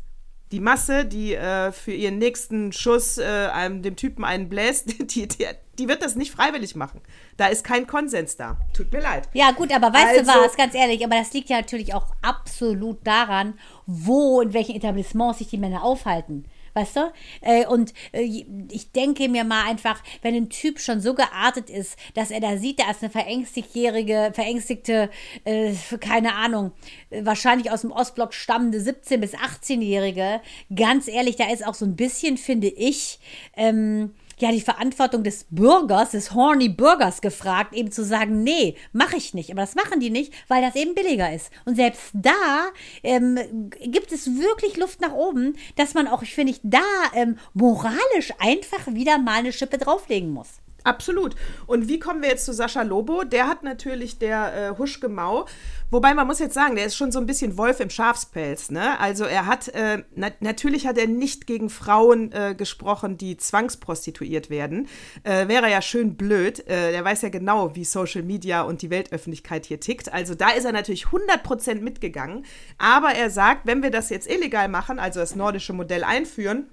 [0.52, 5.28] Die Masse, die äh, für ihren nächsten Schuss äh, einem, dem Typen einen bläst, die,
[5.28, 5.46] die,
[5.78, 7.02] die wird das nicht freiwillig machen.
[7.36, 8.58] Da ist kein Konsens da.
[8.74, 9.28] Tut mir leid.
[9.34, 12.08] Ja, gut, aber weißt du Also- was, ganz ehrlich, aber das liegt ja natürlich auch
[12.22, 16.46] absolut daran, wo, in welchen Etablissements sich die Männer aufhalten.
[16.78, 17.12] Weißt du?
[17.42, 18.22] Äh, und äh,
[18.70, 22.58] ich denke mir mal einfach, wenn ein Typ schon so geartet ist, dass er da
[22.58, 25.10] sieht, da ist eine verängstigtjährige, verängstigte,
[25.44, 26.74] äh, keine Ahnung,
[27.10, 30.40] äh, wahrscheinlich aus dem Ostblock stammende 17- bis 18-Jährige,
[30.76, 33.18] ganz ehrlich, da ist auch so ein bisschen, finde ich,
[33.56, 39.18] ähm, ja, die Verantwortung des Bürgers, des horny Bürgers gefragt, eben zu sagen, nee, mache
[39.18, 39.52] ich nicht.
[39.52, 41.52] Aber das machen die nicht, weil das eben billiger ist.
[41.66, 42.68] Und selbst da
[43.04, 47.38] ähm, gibt es wirklich Luft nach oben, dass man auch, ich finde, ich da ähm,
[47.54, 50.62] moralisch einfach wieder mal eine Schippe drauflegen muss.
[50.88, 51.36] Absolut.
[51.66, 53.26] Und wie kommen wir jetzt zu Sascha Lobo?
[53.26, 55.46] Der hat natürlich der äh, Huschke Mau,
[55.92, 58.72] wobei man muss jetzt sagen, der ist schon so ein bisschen Wolf im Schafspelz.
[58.72, 58.98] Ne?
[58.98, 64.50] Also er hat, äh, na natürlich hat er nicht gegen Frauen äh, gesprochen, die zwangsprostituiert
[64.50, 64.88] werden.
[65.24, 66.66] Äh, wäre ja schön blöd.
[66.70, 70.14] Äh, der weiß ja genau, wie Social Media und die Weltöffentlichkeit hier tickt.
[70.14, 72.46] Also da ist er natürlich 100% mitgegangen.
[72.78, 76.70] Aber er sagt, wenn wir das jetzt illegal machen, also das nordische Modell einführen,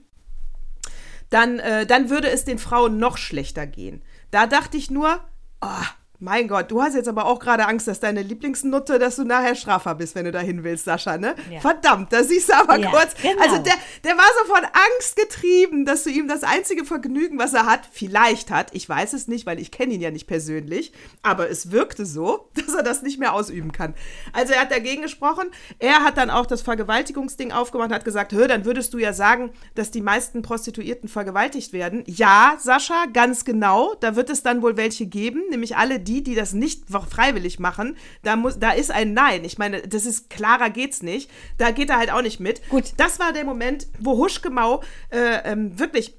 [1.35, 4.03] dann, äh, dann würde es den Frauen noch schlechter gehen.
[4.31, 5.21] Da dachte ich nur,
[5.61, 5.87] oh,
[6.25, 9.55] mein Gott, du hast jetzt aber auch gerade Angst, dass deine Lieblingsnutte, dass du nachher
[9.55, 11.35] straffer bist, wenn du dahin willst, Sascha, ne?
[11.51, 11.61] Ja.
[11.61, 13.15] Verdammt, da siehst du aber Ja, kurz.
[13.21, 13.43] genau.
[13.43, 17.53] Also der, der war so von Angst getrieben, dass du ihm das einzige Vergnügen, was
[17.53, 20.93] er hat, vielleicht hat, ich weiß es nicht, weil ich kenne ihn ja nicht persönlich,
[21.23, 23.95] aber es wirkte so, dass er das nicht mehr ausüben kann.
[24.33, 25.51] Also er hat dagegen gesprochen.
[25.79, 29.13] Er hat dann auch das Vergewaltigungsding aufgemacht und hat gesagt, hör, dann würdest du ja
[29.13, 32.03] sagen, dass die meisten Prostituierten vergewaltigt werden.
[32.07, 33.95] Ja, Sascha, ganz genau.
[34.01, 37.97] Da wird es dann wohl welche geben, nämlich alle die, die das nicht freiwillig machen.
[38.23, 39.45] Da, muss, da ist ein Nein.
[39.45, 41.31] Ich meine, das ist klarer geht's nicht.
[41.59, 42.69] Da geht er halt auch nicht mit.
[42.69, 42.93] Gut.
[42.97, 46.15] Das war der Moment, wo Huschke Mau äh, ähm, wirklich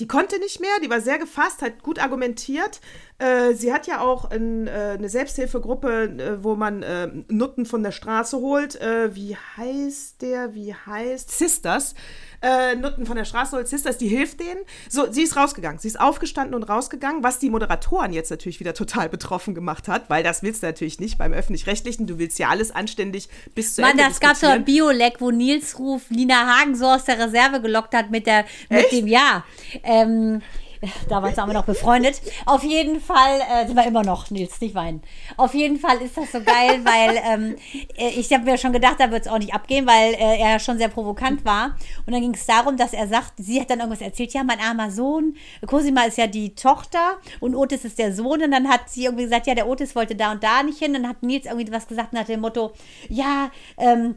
[0.00, 2.80] die konnte nicht mehr, die war sehr gefasst, hat gut argumentiert.
[3.18, 7.84] Äh, sie hat ja auch ein, äh, eine Selbsthilfegruppe, äh, wo man äh, Nutten von
[7.84, 8.74] der Straße holt.
[8.80, 10.52] Äh, wie heißt der?
[10.52, 11.30] Wie heißt?
[11.30, 11.94] Sisters.
[12.44, 14.60] Äh, Nutten von der Straße holt Sisters, die hilft denen.
[14.90, 15.78] So, sie ist rausgegangen.
[15.78, 20.10] Sie ist aufgestanden und rausgegangen, was die Moderatoren jetzt natürlich wieder total betroffen gemacht hat,
[20.10, 22.06] weil das willst du natürlich nicht beim Öffentlich-Rechtlichen.
[22.06, 24.62] Du willst ja alles anständig bis zu Mann, Ende das gab so ein.
[24.62, 28.92] Bioleck, wo Nils Ruf Nina Hagen so aus der Reserve gelockt hat mit der, mit
[28.92, 29.44] dem Ja.
[29.82, 30.42] Ähm,
[31.08, 32.20] Damals waren wir noch befreundet.
[32.46, 35.02] Auf jeden Fall äh, sind wir immer noch, Nils, nicht weinen.
[35.36, 37.56] Auf jeden Fall ist das so geil, weil ähm,
[37.96, 40.58] äh, ich habe mir schon gedacht, da wird es auch nicht abgehen, weil äh, er
[40.58, 41.76] schon sehr provokant war.
[42.06, 44.60] Und dann ging es darum, dass er sagt, sie hat dann irgendwas erzählt, ja, mein
[44.60, 48.42] armer Sohn, Cosima ist ja die Tochter und Otis ist der Sohn.
[48.42, 50.92] Und dann hat sie irgendwie gesagt, ja, der Otis wollte da und da nicht hin.
[50.92, 52.72] Dann hat Nils irgendwie was gesagt nach dem Motto,
[53.08, 54.16] ja, ähm,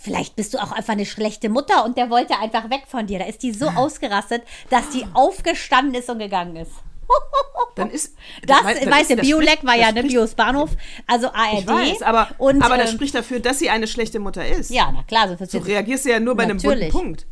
[0.00, 3.18] Vielleicht bist du auch einfach eine schlechte Mutter und der wollte einfach weg von dir.
[3.18, 6.72] Da ist die so ausgerastet, dass die aufgestanden ist und gegangen ist.
[7.74, 8.14] Dann ist
[8.46, 10.70] Das, dann weißt du, das Biolek war ja das ne Bios Bahnhof,
[11.06, 11.58] also ARD.
[11.60, 14.70] Ich weiß, aber, und, aber das ähm, spricht dafür, dass sie eine schlechte Mutter ist.
[14.70, 16.94] Ja, na klar, so, So reagierst du ja nur bei einem Natürlich.
[16.94, 17.26] wunden Punkt.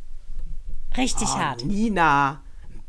[0.96, 1.64] richtig Oh, hart.
[1.64, 2.42] Nina,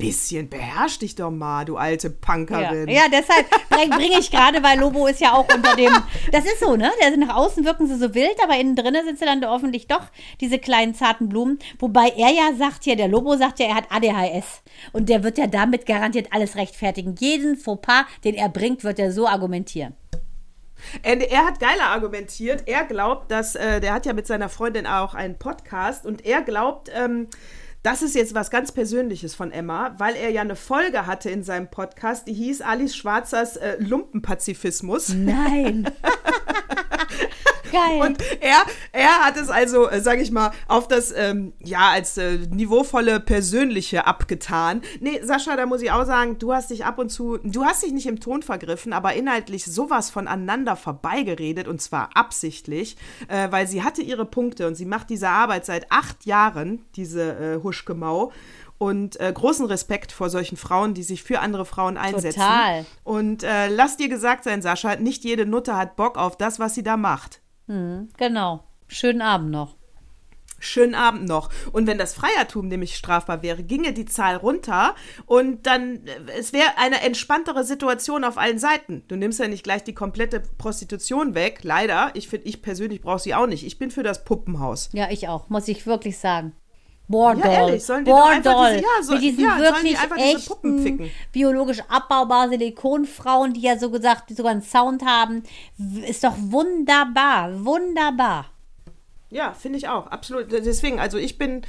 [0.04, 2.14] bisschen beherrsch dich doch mal, du alte Ja.
[2.20, 2.90] Punkerin.
[2.90, 5.94] ja, deshalb bringe bring ich gerade, weil Lobo ist ja auch unter dem.
[6.32, 6.92] Das ist so, ne?
[7.02, 10.02] Der, nach außen wirken sie so wild, aber innen drinnen sind sie dann hoffentlich doch
[10.42, 11.58] diese kleinen zarten Blumen.
[11.80, 14.62] Wobei er ja sagt hier, der Lobo sagt ja, er hat ADHS.
[14.92, 17.16] Und der wird ja damit garantiert alles rechtfertigen.
[17.20, 19.96] Jeden Fauxpas, den er bringt, wird er so argumentieren.
[21.02, 22.64] Er, er hat geiler argumentiert.
[22.66, 26.42] Er glaubt, dass, äh, der hat ja mit seiner Freundin auch einen Podcast und er
[26.42, 27.28] glaubt, ähm,
[27.84, 31.44] das ist jetzt was ganz Persönliches von Emma, weil er ja eine Folge hatte in
[31.44, 35.10] seinem Podcast, die hieß Alice Schwarzers äh, Lumpenpazifismus.
[35.10, 35.92] Nein.
[37.74, 38.00] Geil.
[38.02, 42.18] Und er, er hat es also, äh, sage ich mal, auf das, ähm, ja, als
[42.18, 44.82] äh, niveauvolle Persönliche abgetan.
[45.00, 47.84] Nee, Sascha, da muss ich auch sagen, du hast dich ab und zu, du hast
[47.84, 52.96] dich nicht im Ton vergriffen, aber inhaltlich sowas voneinander vorbeigeredet und zwar absichtlich,
[53.28, 57.34] äh, weil sie hatte ihre Punkte und sie macht diese Arbeit seit acht Jahren, diese
[57.34, 58.32] äh, Huschgemau.
[58.80, 62.42] Und äh, großen Respekt vor solchen Frauen, die sich für andere Frauen einsetzen.
[62.42, 62.86] Total.
[63.06, 66.76] Und äh, lass dir gesagt sein, Sascha, nicht jede Nutte hat Bock auf das, was
[66.76, 67.43] sie da macht.
[67.68, 68.64] Genau.
[68.88, 69.76] Schönen Abend noch.
[70.64, 71.50] Schönen Abend noch.
[71.74, 74.96] Und wenn das Freiertum nämlich strafbar wäre, ginge die Zahl runter
[75.26, 79.04] und dann, äh, es wäre eine entspanntere Situation auf allen Seiten.
[79.10, 82.12] Du nimmst ja nicht gleich die komplette Prostitution weg, leider.
[82.14, 83.66] Ich finde, ich persönlich brauche sie auch nicht.
[83.66, 84.90] Ich bin für das Puppenhaus.
[84.94, 86.54] Ja, ich auch, muss ich wirklich sagen.
[87.08, 87.44] Bordol.
[87.44, 88.72] Ja, ehrlich, sollen die Bordol.
[88.74, 93.78] diese- ja, so- Mit diesen ja, die wirklich Puppen echten, biologisch abbaubaren Silikonfrauen, die ja
[93.78, 95.44] so gesagt, die sogar einen Sound haben.
[96.08, 98.46] Ist doch wunderbar, wunderbar.
[99.30, 100.08] Ja, finde ich auch.
[100.08, 100.52] Absolut.
[100.52, 101.64] Deswegen, also ich bin,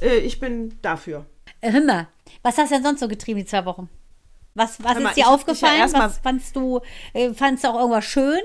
[0.00, 1.26] äh, ich bin dafür.
[1.60, 2.08] Äh, Hör mal,
[2.42, 3.88] was hast du denn sonst so getrieben die zwei Wochen?
[4.54, 5.78] Was, was mal, ist dir ich ja aufgefallen?
[5.78, 6.80] erst mal- was fandst du,
[7.14, 8.40] äh, fandst du auch irgendwas schön?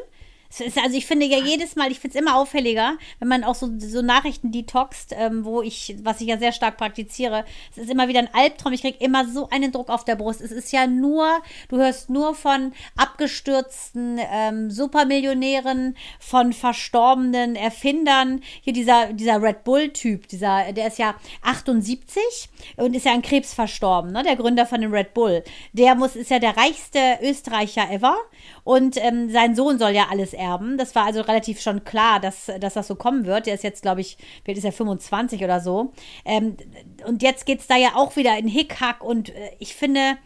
[0.49, 3.55] Ist, also ich finde ja jedes Mal, ich finde es immer auffälliger, wenn man auch
[3.55, 7.91] so, so Nachrichten detoxt, ähm, wo ich, was ich ja sehr stark praktiziere, es ist
[7.91, 10.41] immer wieder ein Albtraum, ich kriege immer so einen Druck auf der Brust.
[10.41, 18.41] Es ist ja nur, du hörst nur von abgestürzten ähm, Supermillionären, von verstorbenen Erfindern.
[18.61, 22.21] Hier dieser, dieser Red Bull-Typ, dieser, der ist ja 78
[22.77, 24.23] und ist ja an Krebs verstorben, ne?
[24.23, 25.43] der Gründer von dem Red Bull.
[25.73, 28.17] Der muss, ist ja der reichste Österreicher ever
[28.67, 30.77] und ähm, sein Sohn soll ja alles erben.
[30.77, 33.45] Das war also relativ schon klar, dass, dass das so kommen wird.
[33.45, 35.93] Der ist jetzt, glaube ich, alt ist er 25 oder so.
[36.25, 36.57] Ähm,
[37.05, 40.17] und jetzt geht es da ja auch wieder in Hickhack und äh, ich finde,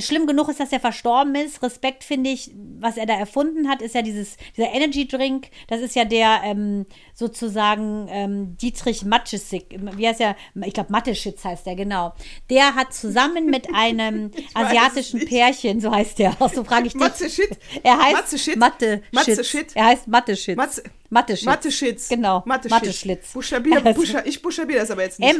[0.00, 1.62] Schlimm genug ist, dass er verstorben ist.
[1.62, 5.48] Respekt finde ich, was er da erfunden hat, ist ja dieses, dieser Energy Drink.
[5.68, 9.52] Das ist ja der ähm, sozusagen ähm, Dietrich Mateschitz,
[9.96, 10.36] wie heißt er?
[10.64, 12.14] Ich glaube, Mateschitz heißt der, genau.
[12.50, 15.20] Der hat zusammen mit einem asiatischen.
[15.26, 17.00] Pärchen, so heißt der, so frage ich dich.
[17.00, 17.58] Matze-Shit?
[17.82, 18.56] Er heißt Matze-Shit?
[18.56, 19.74] Mathe Matze-Shit?
[19.74, 20.56] Er heißt Mathe-Schitz.
[20.56, 21.44] Matze- Mathe-Schitz.
[21.46, 22.08] Mathe-Schitz.
[22.08, 22.42] Genau.
[22.46, 23.32] Mathe-Schlitz.
[23.32, 25.34] Buchstabier, Also- ich buchstabiere das aber jetzt nicht.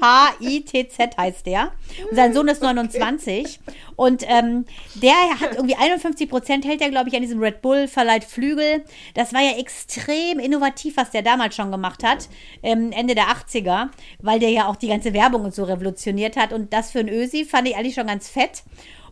[0.00, 1.72] M-A-T-E-S-T-H-I-T-Z heißt der.
[2.10, 3.60] Und sein Sohn ist 29.
[3.96, 7.88] Und ähm, der hat irgendwie 51 Prozent, hält er, glaube ich, an diesem Red Bull,
[7.88, 8.84] verleiht Flügel.
[9.14, 12.28] Das war ja extrem innovativ, was der damals schon gemacht hat,
[12.62, 16.52] ähm, Ende der 80er, weil der ja auch die ganze Werbung und so revolutioniert hat.
[16.52, 18.62] Und das für ein Ösi fand ich eigentlich schon ganz fett.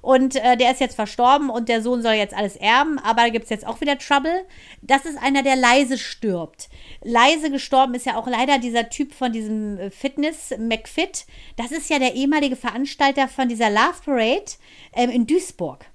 [0.01, 3.29] Und äh, der ist jetzt verstorben und der Sohn soll jetzt alles erben, aber da
[3.29, 4.47] gibt es jetzt auch wieder Trouble.
[4.83, 6.69] Das ist einer, der leise stirbt.
[7.03, 11.27] Leise gestorben ist ja auch leider dieser Typ von diesem äh, Fitness, McFit.
[11.57, 14.53] Das ist ja der ehemalige Veranstalter von dieser Love Parade
[14.95, 15.87] ähm, in Duisburg.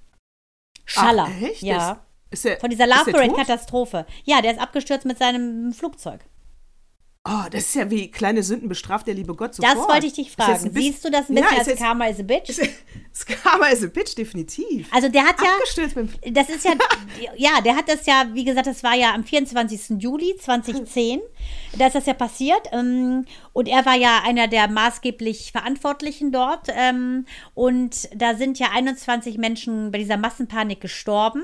[0.84, 1.28] Schaller.
[1.28, 1.62] Ach, echt?
[1.62, 2.02] Ja.
[2.30, 3.12] Ist der, Von dieser ist Love?
[3.12, 4.06] Parade-Katastrophe.
[4.24, 6.20] Ja, der ist abgestürzt mit seinem Flugzeug.
[7.28, 9.76] Oh, das ist ja wie kleine Sünden bestraft der liebe Gott sofort.
[9.76, 10.70] Das wollte ich dich Ist fragen.
[10.72, 12.56] Siehst du das ein bisschen ja, ist als jetzt, Karma is a Bitch?
[13.16, 14.88] Das Karma is a bitch, definitiv.
[14.92, 15.96] Also der hat ja, Abgestürzt
[16.30, 16.72] das ist ja,
[17.36, 20.02] ja, der hat das ja, wie gesagt, das war ja am 24.
[20.02, 21.20] Juli 2010,
[21.78, 26.68] da ist das ja passiert ähm, und er war ja einer der maßgeblich Verantwortlichen dort
[26.68, 31.42] ähm, und da sind ja 21 Menschen bei dieser Massenpanik gestorben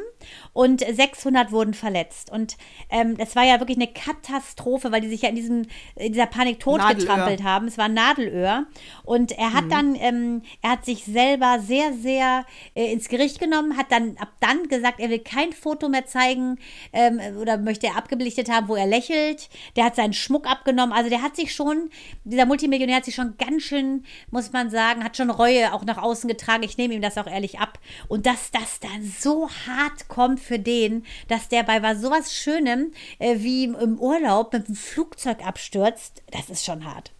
[0.52, 2.56] und 600 wurden verletzt und
[2.90, 5.66] ähm, das war ja wirklich eine Katastrophe, weil die sich ja in diesem
[5.96, 7.08] in dieser Panik totgetrampelt
[7.40, 7.44] Nadelöhr.
[7.44, 7.66] haben.
[7.68, 8.66] Es war Nadelöhr.
[9.04, 9.54] Und er Mhm.
[9.54, 14.16] hat dann, ähm, er hat sich selber sehr, sehr äh, ins Gericht genommen, hat dann
[14.18, 16.58] ab dann gesagt, er will kein Foto mehr zeigen
[16.92, 19.48] ähm, oder möchte er abgebelichtet haben, wo er lächelt.
[19.76, 20.92] Der hat seinen Schmuck abgenommen.
[20.92, 21.90] Also der hat sich schon,
[22.24, 25.98] dieser Multimillionär hat sich schon ganz schön, muss man sagen, hat schon Reue auch nach
[25.98, 26.62] außen getragen.
[26.62, 27.78] Ich nehme ihm das auch ehrlich ab.
[28.08, 32.92] Und dass das dann so hart kommt für den, dass der bei was sowas Schönem
[33.18, 37.12] äh, wie im Urlaub mit dem Flugzeug abstürzt, das ist schon hart.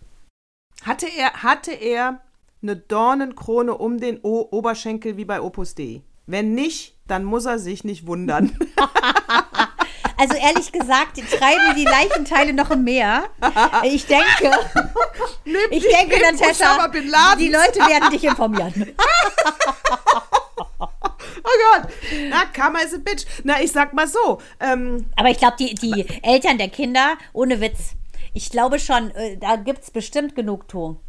[0.83, 2.20] Hatte er, hatte er
[2.61, 6.02] eine Dornenkrone um den o Oberschenkel wie bei Opus Dei?
[6.26, 8.57] Wenn nicht, dann muss er sich nicht wundern.
[10.18, 13.24] Also ehrlich gesagt, treiben die Leichenteile noch im Meer.
[13.83, 14.52] Ich denke,
[15.70, 16.87] ich die denke, Natascha,
[17.37, 18.94] die Leute werden dich informieren.
[21.44, 21.90] Oh Gott,
[22.28, 23.24] na, Karma is a bitch.
[23.42, 27.61] Na, ich sag mal so, ähm, Aber ich glaube, die, die Eltern der Kinder, ohne
[27.61, 27.94] Witz,
[28.35, 31.01] ich glaube schon, äh, da gibt es bestimmt Genugtuung.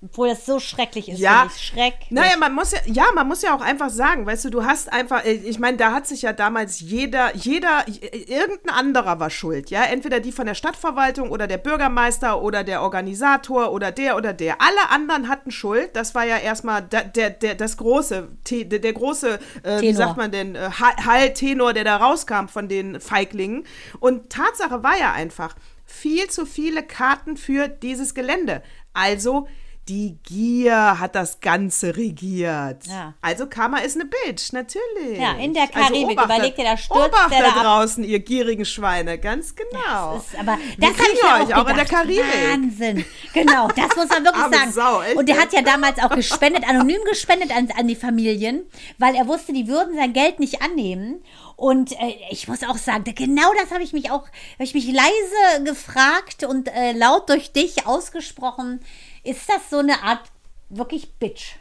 [0.00, 1.18] Obwohl das so schrecklich ist.
[1.18, 1.48] Ja.
[1.52, 1.60] ich.
[1.60, 2.12] Schrecklich.
[2.12, 4.92] Naja, man muss ja, ja, man muss ja auch einfach sagen, weißt du, du hast
[4.92, 9.28] einfach, äh, ich meine, da hat sich ja damals jeder, jeder, äh, irgendein anderer war
[9.28, 14.16] schuld, ja, entweder die von der Stadtverwaltung oder der Bürgermeister oder der Organisator oder der
[14.16, 14.62] oder der.
[14.62, 15.90] Alle anderen hatten Schuld.
[15.96, 20.16] Das war ja erstmal der, der, der, das große, der, der große, äh, wie sagt
[20.16, 23.64] man denn, Ha- Hall-Tenor, der da rauskam von den Feiglingen.
[23.98, 25.56] Und Tatsache war ja einfach,
[25.88, 28.62] viel zu viele Karten für dieses Gelände.
[28.92, 29.48] Also
[29.88, 32.86] die Gier hat das Ganze regiert.
[32.86, 33.14] Ja.
[33.22, 35.18] Also Karma ist eine Bitch, natürlich.
[35.18, 36.10] Ja, in der Also Karibik.
[36.10, 37.62] Obacht Überleg dir, da stürzt Obacht der da ab.
[37.62, 40.16] draußen, ihr gierigen Schweine, ganz genau.
[40.16, 41.86] Das ist, aber das habe ich euch auch auch in der.
[41.86, 42.22] Karibik.
[42.50, 43.04] Wahnsinn.
[43.32, 44.72] Genau, das muss man wirklich sagen.
[44.72, 48.66] Sau, echt, und der hat ja damals auch gespendet, anonym gespendet an, an die Familien,
[48.98, 51.22] weil er wusste, die würden sein Geld nicht annehmen.
[51.58, 54.86] Und äh, ich muss auch sagen, genau das habe ich mich auch, habe ich mich
[54.92, 58.78] leise gefragt und äh, laut durch dich ausgesprochen.
[59.24, 60.20] Ist das so eine Art
[60.68, 61.56] wirklich Bitch?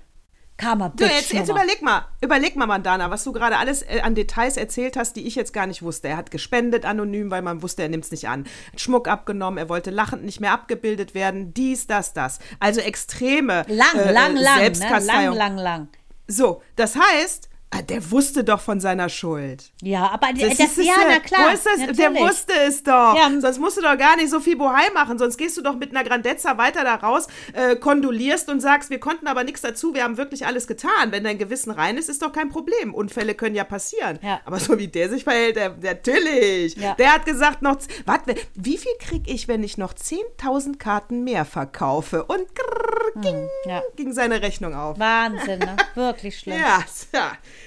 [0.56, 1.12] Karma Du, Bitch.
[1.16, 1.64] jetzt, jetzt Nummer.
[1.64, 5.26] überleg mal, überleg mal, Mandana, was du gerade alles äh, an Details erzählt hast, die
[5.26, 6.10] ich jetzt gar nicht wusste.
[6.10, 8.46] Er hat gespendet anonym, weil man wusste, er nimmt es nicht an.
[8.74, 11.56] Hat Schmuck abgenommen, er wollte lachend nicht mehr abgebildet werden.
[11.56, 12.38] Dies, das, das.
[12.60, 15.00] Also extreme lang, äh, lang, lang, ne?
[15.00, 15.88] lang, lang, lang.
[16.28, 17.50] So, das heißt,
[17.90, 19.72] der wusste doch von seiner Schuld.
[19.82, 21.50] Ja, aber das, Das, das, ist es ja, na klar.
[21.50, 21.98] Wo ist das?
[21.98, 23.16] Der wusste es doch.
[23.16, 23.30] Ja.
[23.40, 25.18] Sonst musst du doch gar nicht so viel Bohai machen.
[25.20, 29.00] Sonst gehst du doch mit einer Grandezza weiter da raus, äh, kondolierst und sagst, wir
[29.00, 31.12] konnten aber nichts dazu, wir haben wirklich alles getan.
[31.12, 32.94] Wenn dein Gewissen rein ist, ist doch kein Problem.
[32.94, 34.18] Unfälle können ja passieren.
[34.22, 34.40] Ja.
[34.46, 36.76] Aber so wie der sich verhält, der, natürlich.
[36.78, 36.96] Ja.
[36.96, 41.46] Der hat gesagt, noch, warte, wie viel krieg ich, wenn ich noch 10.000 Karten mehr
[41.46, 42.24] verkaufe?
[42.24, 43.82] Und grrr, ging, Hm, ja.
[43.96, 44.98] ging seine Rechnung auf.
[45.00, 45.76] Wahnsinn, ne?
[45.96, 46.58] Wirklich schlimm.
[46.68, 46.84] Ja,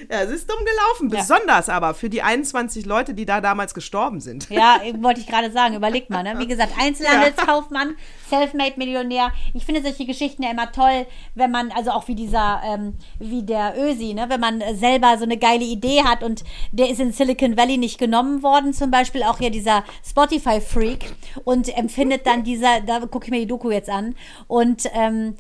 [0.09, 1.09] ja, es ist dumm gelaufen.
[1.09, 4.49] Besonders aber für die 21 Leute, die da damals gestorben sind.
[4.51, 6.39] Ja, wollte ich gerade sagen, überlegt mal, ne?
[6.39, 7.97] Wie gesagt, Einzelhandelskaufmann,
[8.31, 9.33] Selfmade-Millionär.
[9.53, 13.43] Ich finde solche Geschichten ja immer toll, wenn man, also auch wie dieser, ähm, wie
[13.43, 14.27] der Ösi, ne?
[14.29, 17.77] Wenn man äh, selber so eine geile Idee hat und der ist in Silicon Valley
[17.77, 21.13] nicht genommen worden, zum Beispiel auch hier dieser Spotify-Freak
[21.45, 24.15] und empfindet dann dieser, da gucke ich mir die Doku jetzt an
[24.47, 25.37] und ähm,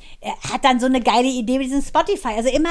[0.52, 2.34] hat dann so eine geile Idee mit diesem Spotify.
[2.36, 2.70] Also immer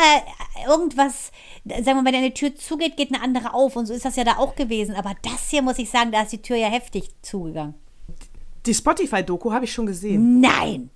[0.67, 1.32] irgendwas,
[1.65, 4.15] sagen wir mal, wenn eine Tür zugeht, geht eine andere auf und so ist das
[4.15, 4.95] ja da auch gewesen.
[4.95, 7.75] Aber das hier muss ich sagen, da ist die Tür ja heftig zugegangen.
[8.65, 10.41] Die Spotify-Doku habe ich schon gesehen.
[10.41, 10.89] Nein!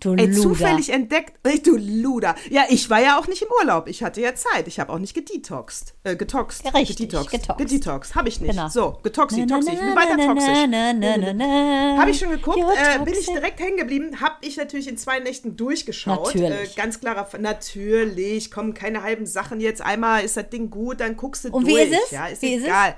[0.00, 0.40] Du Ey, Luder.
[0.42, 1.34] zufällig entdeckt.
[1.44, 2.34] Ey, du Luder.
[2.50, 3.86] Ja, ich war ja auch nicht im Urlaub.
[3.86, 4.66] Ich hatte ja Zeit.
[4.66, 5.94] Ich habe auch nicht gedetoxed.
[6.02, 6.64] Äh, getoxt.
[6.74, 7.30] Richtig, Gedetoxed.
[7.30, 7.58] getoxt.
[7.58, 8.14] Gedetoxed.
[8.16, 8.50] Habe ich nicht.
[8.50, 8.68] Genau.
[8.68, 9.72] So, getoxi, Na, na, toxi.
[9.72, 11.98] Ich bin weiter toxisch.
[11.98, 15.20] Habe ich schon geguckt, äh, bin ich direkt hängen geblieben, habe ich natürlich in zwei
[15.20, 16.34] Nächten durchgeschaut.
[16.34, 16.72] Natürlich.
[16.76, 19.80] Äh, ganz klarer, F- natürlich, kommen keine halben Sachen jetzt.
[19.80, 21.76] Einmal ist das Ding gut, dann guckst du Und durch.
[21.76, 22.10] wie ist es?
[22.10, 22.66] Ja, ist Wie ist es?
[22.66, 22.96] egal.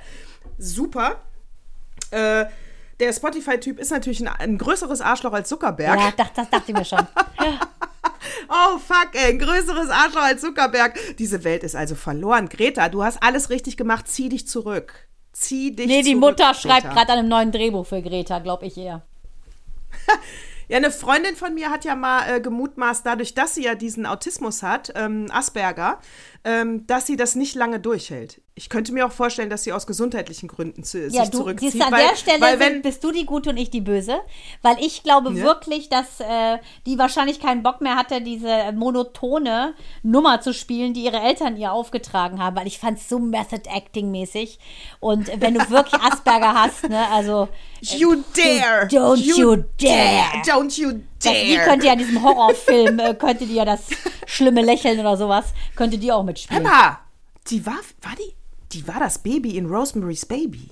[0.58, 1.20] Super.
[2.10, 2.46] Äh,
[3.00, 5.98] der Spotify-Typ ist natürlich ein, ein größeres Arschloch als Zuckerberg.
[5.98, 7.00] Ja, das, das dachte ich mir schon.
[8.48, 10.98] Oh fuck, ey, ein größeres Arschloch als Zuckerberg.
[11.18, 12.48] Diese Welt ist also verloren.
[12.48, 14.06] Greta, du hast alles richtig gemacht.
[14.08, 15.08] Zieh dich zurück.
[15.32, 16.04] Zieh dich Nee, zurück.
[16.06, 19.02] die Mutter schreibt gerade an einem neuen Drehbuch für Greta, glaube ich eher.
[20.68, 24.04] Ja, eine Freundin von mir hat ja mal äh, gemutmaßt, dadurch, dass sie ja diesen
[24.04, 26.00] Autismus hat, ähm, Asperger,
[26.42, 28.40] ähm, dass sie das nicht lange durchhält.
[28.58, 31.72] Ich könnte mir auch vorstellen, dass sie aus gesundheitlichen Gründen zu, Ja, sich du zurückzieht.
[31.72, 33.82] siehst, an weil, der Stelle weil sind, wenn, bist du die Gute und ich die
[33.82, 34.16] Böse.
[34.62, 35.44] Weil ich glaube Ja.
[35.44, 41.04] wirklich, dass äh, die wahrscheinlich keinen Bock mehr hatte, diese monotone Nummer zu spielen, die
[41.04, 42.56] ihre Eltern ihr aufgetragen haben.
[42.56, 44.58] Weil ich fand es so Method Acting mäßig.
[45.00, 47.48] Und wenn du wirklich Asperger hast, ne, also.
[47.82, 48.86] You dare!
[48.86, 50.42] Don't you dare.
[50.46, 51.68] Don't you Das, die dare!
[51.68, 53.82] könnte ja in diesem Horrorfilm, äh, könnte die ja das
[54.26, 56.64] schlimme Lächeln oder sowas, könnte die auch mitspielen.
[56.64, 56.98] Emma,
[57.50, 58.34] die war, war die,
[58.72, 60.70] die war das Baby in Rosemary's Baby.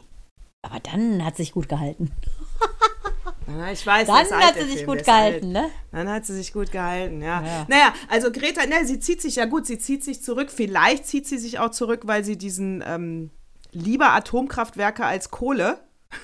[0.62, 2.11] Aber dann hat sich gut gehalten.
[3.47, 5.66] Na, ich weiß, Dann hat sie sich Film, gut gehalten, alt.
[5.66, 5.70] ne?
[5.92, 7.42] Dann hat sie sich gut gehalten, ja.
[7.45, 7.66] Ja.
[7.68, 10.51] Naja, also Greta, ne, sie zieht sich, ja gut, sie zieht sich zurück.
[10.51, 13.30] Vielleicht zieht sie sich auch zurück, weil sie diesen ähm,
[13.72, 15.78] lieber Atomkraftwerke als Kohle.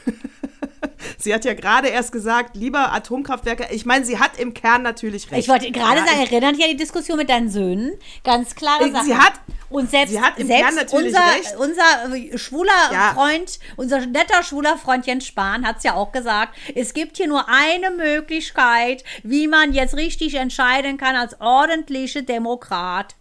[1.19, 3.69] sie hat ja gerade erst gesagt, lieber Atomkraftwerke.
[3.73, 5.43] Ich meine, sie hat im Kern natürlich recht.
[5.43, 7.93] Ich wollte gerade Ja, sagen, erinnert dich an die Diskussion mit deinen Söhnen?
[8.25, 9.05] Ganz klare Sache.
[9.05, 11.57] sie hat- und selbst, sie hat im selbst Kern natürlich unser, recht.
[11.57, 13.13] unser äh, schwuler Ja.
[13.15, 17.29] Freund, unser netter schwuler Freund Jens Spahn hat es ja auch gesagt, es gibt hier
[17.29, 23.15] nur eine Möglichkeit, wie man jetzt richtig entscheiden kann als ordentliche Demokrat.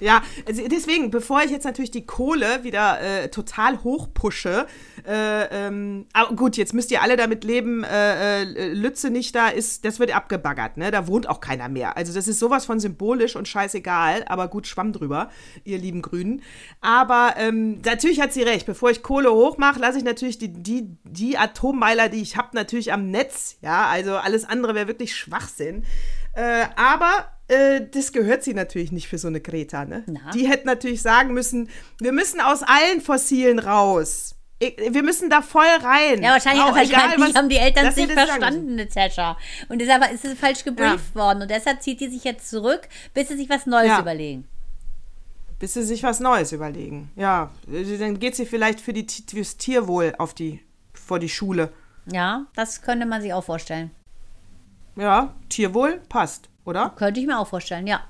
[0.00, 4.66] Ja, also deswegen, bevor ich jetzt natürlich die Kohle wieder äh, total hochpushe,
[5.06, 9.48] äh, ähm, aber gut, jetzt müsst ihr alle damit leben, äh, äh, Lütze nicht da
[9.48, 10.90] ist, das wird abgebaggert, ne?
[10.90, 11.96] Da wohnt auch keiner mehr.
[11.96, 15.30] Also das ist sowas von symbolisch und scheißegal, aber gut, schwamm drüber,
[15.64, 16.42] ihr lieben Grünen.
[16.80, 20.96] Aber ähm, natürlich hat sie recht, bevor ich Kohle hochmache, lasse ich natürlich die, die,
[21.04, 25.84] die Atommeiler, die ich habe, natürlich am Netz, ja, also alles andere wäre wirklich Schwachsinn.
[26.34, 29.84] Äh, aber äh, das gehört sie natürlich nicht für so eine Greta.
[29.84, 30.04] Ne?
[30.06, 30.30] Na.
[30.32, 31.68] Die hätte natürlich sagen müssen,
[31.98, 34.34] wir müssen aus allen Fossilen raus.
[34.60, 36.20] Ich- Wir müssen da voll rein.
[36.22, 39.36] Ja, wahrscheinlich, Auch egal, was- haben die Eltern es nicht verstanden, Natascha.
[39.68, 41.42] Und deshalb ist es falsch gebrieft worden.
[41.42, 44.00] Und deshalb zieht die sich jetzt zurück, bis sie sich was Neues Ja.
[44.00, 44.48] überlegen.
[45.60, 47.10] Bis sie sich was Neues überlegen.
[47.16, 50.60] Ja, dann geht sie vielleicht für die, fürs Tierwohl auf die,
[50.92, 51.72] vor die Schule.
[52.10, 53.90] Ja, das könnte man sich auch vorstellen.
[54.96, 56.92] Ja, Tierwohl passt, oder?
[56.96, 58.02] Könnte ich mir auch vorstellen, ja.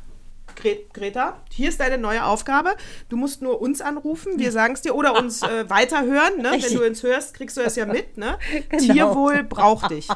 [0.56, 2.74] Gre Greta, hier ist deine neue Aufgabe.
[3.08, 6.38] Du musst nur uns anrufen, wir sagen es dir, oder uns äh, weiterhören.
[6.38, 6.50] Ne?
[6.60, 8.16] Wenn du uns hörst, kriegst du das ja mit.
[8.18, 8.38] Ne?
[8.68, 8.92] Genau.
[8.92, 10.08] Tierwohl braucht dich.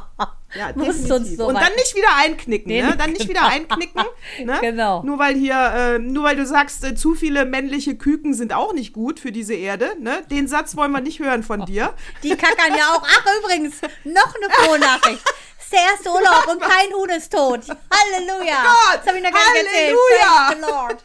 [0.55, 1.39] Ja, Musst uns definitiv.
[1.39, 2.73] so Und dann nicht wieder einknicken.
[2.73, 2.97] Nee, ne?
[2.97, 4.03] Dann nicht wieder einknicken.
[4.45, 4.59] Ne?
[4.61, 5.03] Genau.
[5.05, 8.73] Nur weil hier, äh, nur weil du sagst, äh, zu viele männliche Küken sind auch
[8.75, 9.93] nicht gut für diese Erde.
[10.01, 10.23] Ne?
[10.31, 11.95] Den Satz wollen wir nicht hören von dir.
[12.23, 13.03] Die kackern ja auch.
[13.07, 15.23] Ach, übrigens, noch eine frohe Nachricht.
[15.25, 17.61] Es ist der erste Urlaub und kein Huhn ist tot.
[17.69, 18.63] Halleluja.
[18.63, 19.97] Gott, das habe ich noch gar nicht erzählt.
[20.25, 20.99] Halleluja.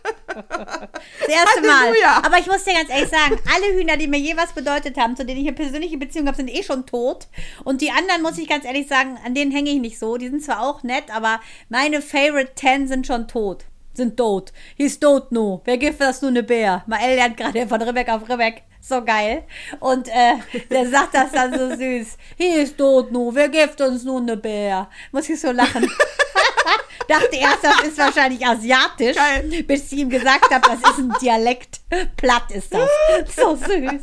[1.20, 1.80] Das erste Mal.
[1.80, 2.22] Halleluja.
[2.26, 5.15] Aber ich muss dir ganz ehrlich sagen, alle Hühner, die mir je was bedeutet haben,
[5.15, 7.28] zu denen ich eine persönliche Beziehung habe, sind eh schon tot.
[7.63, 10.18] Und die anderen, muss ich ganz ehrlich sagen, an denen hänge ich nicht so.
[10.18, 11.39] Die sind zwar auch nett, aber
[11.70, 13.65] meine Favorite 10 sind schon tot.
[13.93, 14.53] Sind tot.
[14.76, 15.61] He's tot nu.
[15.65, 16.84] Wer gibt das nur eine Bär?
[16.86, 18.61] Mael lernt gerade von Rebecca auf Rebecca.
[18.82, 19.43] So geil.
[19.80, 20.36] Und äh,
[20.69, 22.17] der sagt das dann so süß.
[22.38, 23.34] He ist tot nu.
[23.34, 24.89] Wer gibt uns nur eine Bär?
[25.11, 25.89] Muss ich so lachen.
[27.07, 29.63] Dachte erst, das ist wahrscheinlich asiatisch, Geil.
[29.63, 31.80] bis ich ihm gesagt habe, das ist ein Dialekt.
[32.17, 32.89] Platt ist das.
[33.34, 34.01] So süß.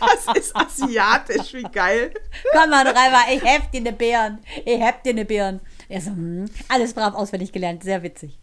[0.00, 2.12] Das ist asiatisch, wie geil.
[2.52, 4.40] Komm mal, Reiber, ich hab dir ne Bären.
[4.64, 5.60] Ich hab dir ne Bären.
[5.88, 7.84] Er so, hm, alles brav auswendig gelernt.
[7.84, 8.38] Sehr witzig.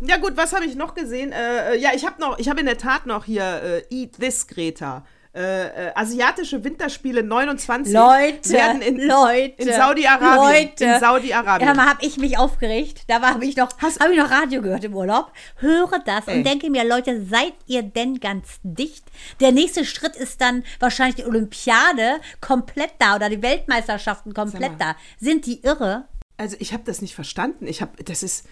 [0.00, 1.32] Ja gut, was habe ich noch gesehen?
[1.32, 4.18] Äh, äh, ja, ich habe noch, ich habe in der Tat noch hier äh, Eat
[4.18, 5.04] This Greta.
[5.34, 10.36] Äh, äh, asiatische Winterspiele 29 Leute, werden in, Leute, in Saudi-Arabien.
[10.36, 10.84] Leute.
[10.84, 11.68] In Saudi-Arabien.
[11.68, 13.02] Ja, mal habe ich mich aufgeregt.
[13.08, 15.30] Da habe ich noch, habe ich noch Radio gehört im Urlaub.
[15.56, 16.38] Höre das Ey.
[16.38, 19.04] und denke mir, Leute, seid ihr denn ganz dicht?
[19.38, 24.96] Der nächste Schritt ist dann wahrscheinlich die Olympiade komplett da oder die Weltmeisterschaften komplett da.
[25.20, 26.08] Sind die irre?
[26.38, 27.66] Also ich habe das nicht verstanden.
[27.66, 28.46] Ich habe, das ist,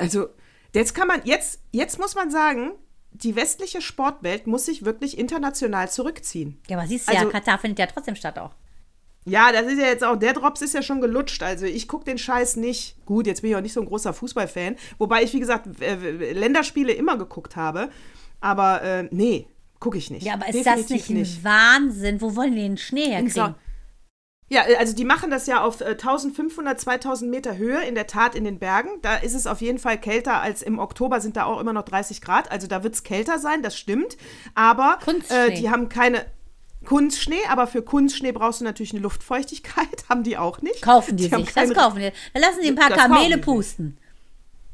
[0.00, 0.28] also
[0.74, 2.72] jetzt kann man, jetzt, jetzt muss man sagen,
[3.12, 6.60] die westliche Sportwelt muss sich wirklich international zurückziehen.
[6.68, 8.52] Ja, aber siehst du ja, Also- Katar findet ja trotzdem statt auch.
[9.24, 11.42] Ja, das ist ja jetzt auch, der Drops ist ja schon gelutscht.
[11.42, 12.96] Also ich gucke den Scheiß nicht.
[13.04, 14.76] Gut, jetzt bin ich auch nicht so ein großer Fußballfan.
[14.96, 17.90] Wobei ich, wie gesagt, äh, Länderspiele immer geguckt habe.
[18.40, 19.46] Aber äh, nee,
[19.80, 20.24] gucke ich nicht.
[20.24, 22.20] Ja, aber ist das Definitiv nicht ein Wahnsinn?
[22.22, 23.54] Wo wollen die den Schnee herkriegen?
[24.50, 28.06] Ja, äh, also die machen das ja auf äh, 1500, 2000 Meter Höhe, in der
[28.06, 28.90] Tat in den Bergen.
[29.02, 31.82] Da ist es auf jeden Fall kälter als im Oktober, sind da auch immer noch
[31.84, 32.50] 30 Grad.
[32.50, 34.16] Also da wird es kälter sein, das stimmt.
[34.54, 35.36] Aber Kunstschnee.
[35.48, 36.24] äh, die haben keine
[36.84, 40.80] Kunstschnee, aber für Kunstschnee brauchst du natürlich eine Luftfeuchtigkeit, haben die auch nicht.
[40.82, 42.12] Kaufen die, haben sich, das kaufen die.
[42.32, 43.40] Dann lassen sie ein paar Das Kamele die.
[43.42, 43.98] pusten.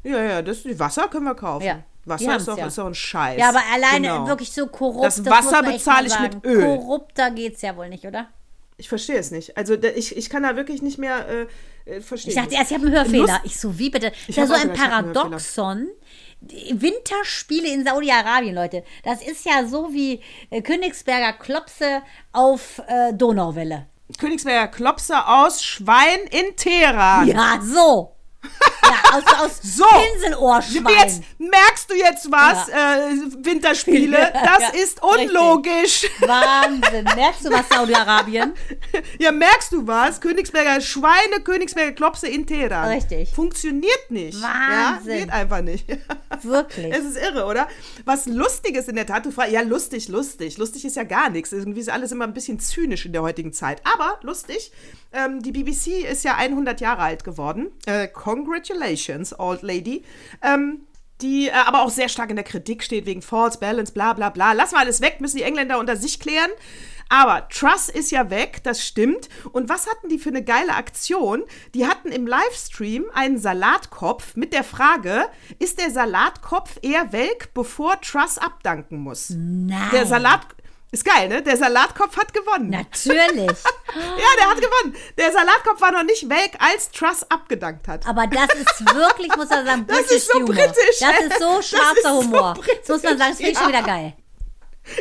[0.03, 1.65] Ja, ja, das Wasser können wir kaufen.
[1.65, 2.67] Ja, die Wasser ist doch, ja.
[2.67, 3.39] ist doch ein Scheiß.
[3.39, 4.27] Ja, aber alleine Genau.
[4.27, 5.03] wirklich so korrupt.
[5.03, 6.45] Das Wasser echt bezahle ich mit.
[6.45, 6.61] Öl.
[6.63, 8.27] Korrupter geht's ja wohl nicht, oder?
[8.77, 9.55] Ich verstehe es nicht.
[9.57, 11.27] Also ich, ich kann da wirklich nicht mehr
[11.85, 12.31] äh, äh, verstehen.
[12.31, 13.19] Ich dachte erst, ich habe einen Hörfehler.
[13.27, 14.09] Lust- Ich so, wie bitte?
[14.11, 15.87] Das ist Ich ja so ein Paradoxon.
[16.71, 18.83] Winterspiele in Saudi-Arabien, Leute.
[19.03, 22.01] Das ist ja so wie äh, Königsberger Klopse
[22.33, 23.87] auf äh, Donauwelle.
[24.19, 27.27] Königsberger Klopse aus Schwein in Teheran.
[27.27, 28.14] Ja, so.
[28.83, 29.83] Ja, aus, aus So.
[29.85, 30.93] Pinselohrschwein.
[30.99, 32.73] Jetzt merkst du jetzt was, äh,
[33.43, 34.31] Winterspiele.
[34.45, 36.07] Das Ja, ist unlogisch.
[36.19, 37.03] Wahnsinn.
[37.15, 38.53] Merkst du was, Saudi-Arabien?
[39.19, 40.19] Ja, merkst du was?
[40.21, 42.89] Königsberger Schweine, Königsberger Klopse in Teheran.
[42.89, 43.29] Richtig.
[43.33, 44.41] Funktioniert nicht.
[44.41, 45.11] Wahnsinn.
[45.11, 45.85] Ja, geht einfach nicht.
[46.43, 46.93] Wirklich.
[46.93, 47.67] Es ist irre, oder?
[48.05, 50.57] Was lustig ist in der Tat, du fragst, ja, lustig, lustig.
[50.57, 51.51] Lustig ist ja gar nichts.
[51.51, 53.81] Irgendwie ist alles immer ein bisschen zynisch in der heutigen Zeit.
[53.85, 54.71] Aber lustig,
[55.13, 57.71] ähm, die BBC ist ja 100 Jahre alt geworden.
[57.85, 60.03] Äh, congratulations, old lady.
[60.41, 60.81] Ähm,
[61.21, 64.29] die äh, aber auch sehr stark in der Kritik steht wegen False Balance, bla bla
[64.29, 64.51] bla.
[64.51, 66.51] Lass mal alles weg, müssen die Engländer unter sich klären.
[67.07, 69.29] Aber Truss ist ja weg, das stimmt.
[69.51, 71.43] Und was hatten die für eine geile Aktion?
[71.75, 75.25] Die hatten im Livestream einen Salatkopf mit der Frage,
[75.59, 79.29] ist der Salatkopf eher welk, bevor Truss abdanken muss?
[79.29, 79.89] Nein.
[79.93, 80.47] Der Salat
[80.95, 81.41] ist geil, ne?
[81.41, 82.69] Der Salatkopf hat gewonnen.
[82.69, 83.57] Natürlich.
[83.95, 84.93] Ja, der hat gewonnen.
[85.17, 88.05] Der Salatkopf war noch nicht welk, als Truss abgedankt hat.
[88.05, 90.53] Aber das ist wirklich, muss man sagen, Das British ist so Humor.
[90.53, 92.53] britisch, Das ist so Das schwarzer ist so Humor.
[92.79, 94.13] das muss man sagen, das finde ich schon britisch, wieder geil.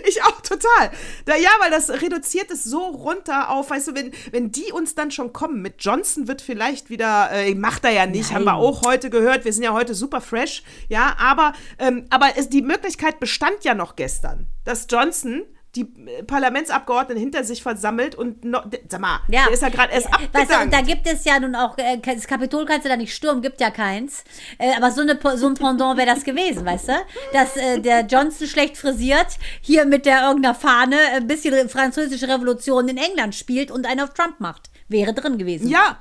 [0.06, 0.90] Ich auch total.
[1.26, 4.94] Da, ja, weil das reduziert es so runter auf, weißt du, wenn, wenn die uns
[4.94, 8.54] dann schon kommen, mit Johnson wird vielleicht wieder, äh, macht er ja nicht, haben wir
[8.54, 12.62] auch heute gehört, wir sind ja heute super fresh, ja, aber, ähm, aber es, die
[12.62, 15.42] Möglichkeit bestand ja noch gestern, dass Johnson
[15.76, 19.44] die äh, Parlamentsabgeordneten hinter sich versammelt und de- sag mal, Ja.
[19.44, 20.86] der ist ja gerade erst Weißt du, und da abgedankt.
[20.88, 23.70] gibt es ja nun auch, äh, das Kapitol kannst du da nicht stürmen, gibt ja
[23.70, 24.24] keins.
[24.58, 26.92] Äh, aber so, eine, so ein Pendant wäre das gewesen, weißt du?
[27.32, 29.26] Dass äh, der Johnson schlecht frisiert,
[29.60, 34.14] hier mit der irgendeiner Fahne ein bisschen französische Revolution in England spielt und einen auf
[34.14, 34.70] Trump macht.
[34.88, 35.68] Wäre drin gewesen.
[35.68, 35.98] Ja,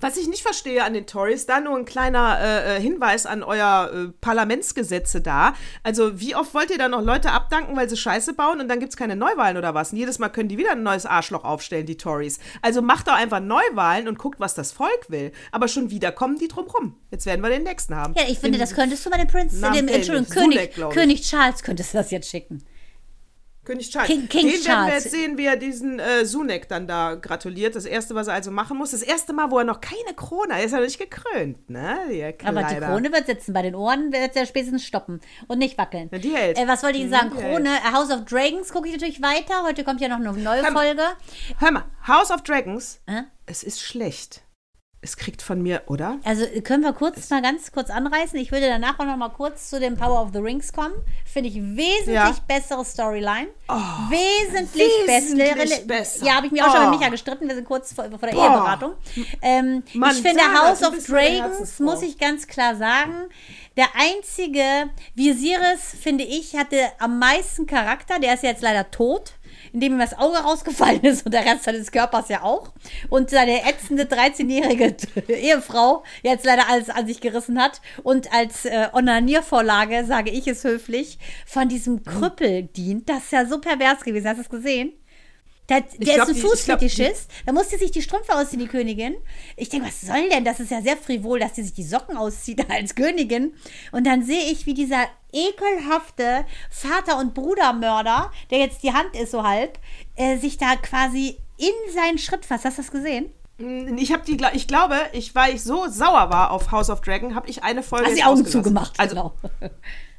[0.00, 3.42] was ich nicht verstehe an den Tories, da nur ein kleiner äh, äh, Hinweis an
[3.42, 5.54] euer äh, Parlamentsgesetze da.
[5.82, 8.80] Also, wie oft wollt ihr da noch Leute abdanken, weil sie Scheiße bauen und dann
[8.80, 9.92] gibt es keine Neuwahlen oder was?
[9.92, 12.38] Und jedes Mal können die wieder ein neues Arschloch aufstellen, die Tories.
[12.62, 15.32] Also macht doch einfach Neuwahlen und guckt, was das Volk will.
[15.50, 16.96] Aber schon wieder kommen die drum rum.
[17.10, 18.14] Jetzt werden wir den nächsten haben.
[18.16, 20.74] Ja, ich finde, Den- das könntest du bei dem Prinz, dem, Entschuldigung, König.
[20.90, 22.62] König Charles könntest du das jetzt schicken.
[23.64, 24.08] König Charles.
[24.08, 25.04] King- King Den werden wir Charles.
[25.04, 27.76] jetzt sehen, wie er diesen äh, Sunak dann da gratuliert.
[27.76, 28.90] Das erste, was er also machen muss.
[28.90, 31.98] Das erste Mal, wo er noch keine Krone, er ist ja noch nicht gekrönt, ne?
[32.10, 32.74] Der Aber die.
[32.80, 33.52] Krone wird sitzen.
[33.52, 36.08] Bei den Ohren wird er spätestens stoppen und nicht wackeln.
[36.12, 36.58] Ja, die hält.
[36.58, 37.30] Äh, was wollte ich Mhm, sagen?
[37.36, 37.54] die hält.
[37.54, 39.62] Krone, äh, House of Dragons gucke ich natürlich weiter.
[39.62, 40.74] Heute kommt ja noch eine neue Komm.
[40.74, 41.02] Folge.
[41.58, 43.22] Hör mal, House of Dragons, Äh?
[43.46, 44.41] es ist schlecht.
[45.04, 46.20] Es kriegt von mir, oder?
[46.22, 48.38] Also können wir kurz mal ganz kurz anreißen.
[48.38, 50.94] Ich würde danach auch noch mal kurz zu dem Power of the Rings kommen.
[51.24, 52.32] Finde ich wesentlich Ja.
[52.32, 53.48] Oh, bessere Storyline.
[54.08, 55.82] wesentlich, wesentlich besser.
[55.86, 56.26] besser.
[56.26, 56.90] Ja, habe ich mir auch schon Oh.
[56.90, 57.48] mit Micha gestritten.
[57.48, 58.46] Wir sind kurz vor, vor der Boah.
[58.46, 58.92] Eheberatung.
[59.40, 63.28] Ähm, Mann, ich finde Sarah, House of Dragons, muss ich ganz klar sagen,
[63.76, 68.18] der einzige Viserys, finde ich, hatte am meisten Charakter.
[68.20, 69.32] Der ist ja jetzt leider tot
[69.72, 72.72] indem ihm das Auge rausgefallen ist und der Rest seines Körpers ja auch.
[73.08, 74.96] Und seine ätzende 13-jährige
[75.28, 77.80] Ehefrau jetzt leider alles an sich gerissen hat.
[78.02, 83.08] Und als äh, Onaniervorlage, sage ich es höflich, von diesem Krüppel dient.
[83.08, 84.28] Das ist ja so pervers gewesen.
[84.28, 84.92] Hast du es gesehen?
[85.68, 87.30] Der, der glaub, ist ein Fußfetischist.
[87.46, 89.14] Da musste sich die Strümpfe ausziehen, die Königin.
[89.56, 90.44] Ich denke, was soll denn?
[90.44, 93.54] Das ist ja sehr frivol, dass sie sich die Socken auszieht als Königin.
[93.92, 99.30] Und dann sehe ich, wie dieser ekelhafte Vater- und Brudermörder, der jetzt die Hand ist
[99.30, 99.78] so halb,
[100.16, 102.64] äh, sich da quasi in seinen Schritt fasst.
[102.64, 103.32] Hast du das gesehen?
[103.96, 107.34] Ich habe die, ich glaube, ich, weil ich so sauer war auf House of Dragon,
[107.34, 108.98] habe ich eine Folge Hast die Augen zugemacht.
[108.98, 109.34] Also, genau.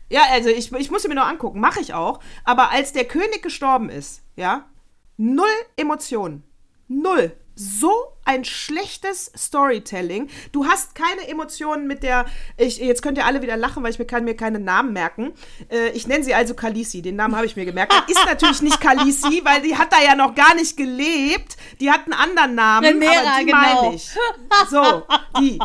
[0.10, 2.20] ja, also ich, ich muss sie mir noch angucken, mache ich auch.
[2.46, 4.66] Aber als der König gestorben ist, ja,
[5.18, 5.46] null
[5.78, 6.44] Emotionen,
[6.88, 7.32] null.
[7.56, 7.92] So
[8.26, 10.28] ein schlechtes Storytelling.
[10.52, 12.26] Du hast keine Emotionen mit der.
[12.58, 15.34] Ich, jetzt könnt ihr alle wieder lachen, weil ich mir kann mir keine Namen merken.
[15.70, 17.04] Äh, ich nenne sie also Kalisi.
[17.04, 17.94] Den Namen habe ich mir gemerkt.
[17.94, 21.56] Das ist natürlich nicht Kalisi, weil die hat da ja noch gar nicht gelebt.
[21.80, 22.86] Die hat einen anderen Namen.
[22.88, 23.82] Rhaenyra, aber die genau.
[23.84, 24.10] meine ich.
[24.72, 25.04] So,
[25.40, 25.60] die.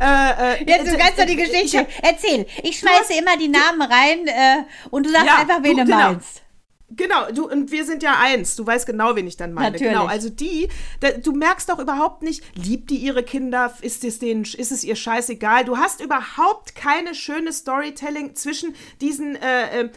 [0.00, 1.78] Äh, äh, Jetzt du ganz so die ich Geschichte.
[1.80, 2.46] hab- Erzähl.
[2.62, 5.90] Ich schmeiße immer die Namen rein äh, und du sagst Ja, einfach, wen du, du
[5.92, 6.12] genau.
[6.12, 6.36] meinst.
[6.36, 6.47] Genau,
[6.88, 8.56] du und wir sind ja eins.
[8.56, 9.72] Du weißt genau, wen ich dann meine.
[9.72, 9.92] Natürlich.
[9.92, 10.68] Genau, also die,
[11.00, 14.84] da, du merkst doch überhaupt nicht, liebt die ihre Kinder, ist es denen, ist es
[14.84, 15.64] ihr scheißegal.
[15.64, 19.90] Du hast überhaupt keine schöne Storytelling zwischen diesen, äh, äh,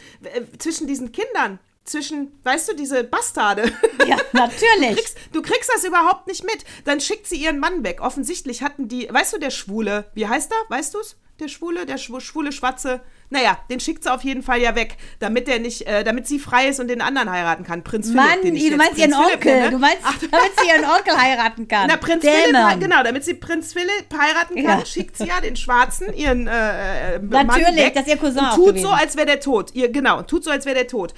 [0.57, 1.59] zwischen diesen Kindern.
[1.83, 3.71] Zwischen, weißt du, diese Bastarde.
[4.05, 4.95] Ja, natürlich.
[4.95, 6.63] kriegst, du kriegst das überhaupt nicht mit.
[6.85, 8.01] Dann schickt sie ihren Mann weg.
[8.01, 10.75] Offensichtlich hatten die, weißt du, der Schwule, wie heißt er?
[10.75, 11.17] Weißt du's?
[11.41, 13.01] Der Schwule, der Schw schwule Schwarze.
[13.31, 16.37] Naja, den schickt sie auf jeden Fall ja weg, damit der nicht, äh, damit sie
[16.37, 17.83] frei ist und den anderen heiraten kann.
[17.83, 18.21] Prinz Philipp.
[18.23, 19.55] Mann, den ich du meinst ihren Prinz Philipp Onkel.
[19.55, 19.71] nenne.
[19.71, 21.87] Du meinst, Ach, damit sie ihren Onkel heiraten kann.
[21.87, 22.33] na, Prinz Damn.
[22.33, 24.85] Philipp, genau, damit sie Prinz Philipp heiraten kann, Ja.
[24.85, 28.43] schickt sie ja den Schwarzen, ihren äh, äh, Mann Natürlich, weg das ist ihr Cousin
[28.43, 28.83] und tut gewesen.
[28.83, 29.71] so, als wäre der tot.
[29.73, 31.13] Ihr, genau, und tut so, als wäre der tot.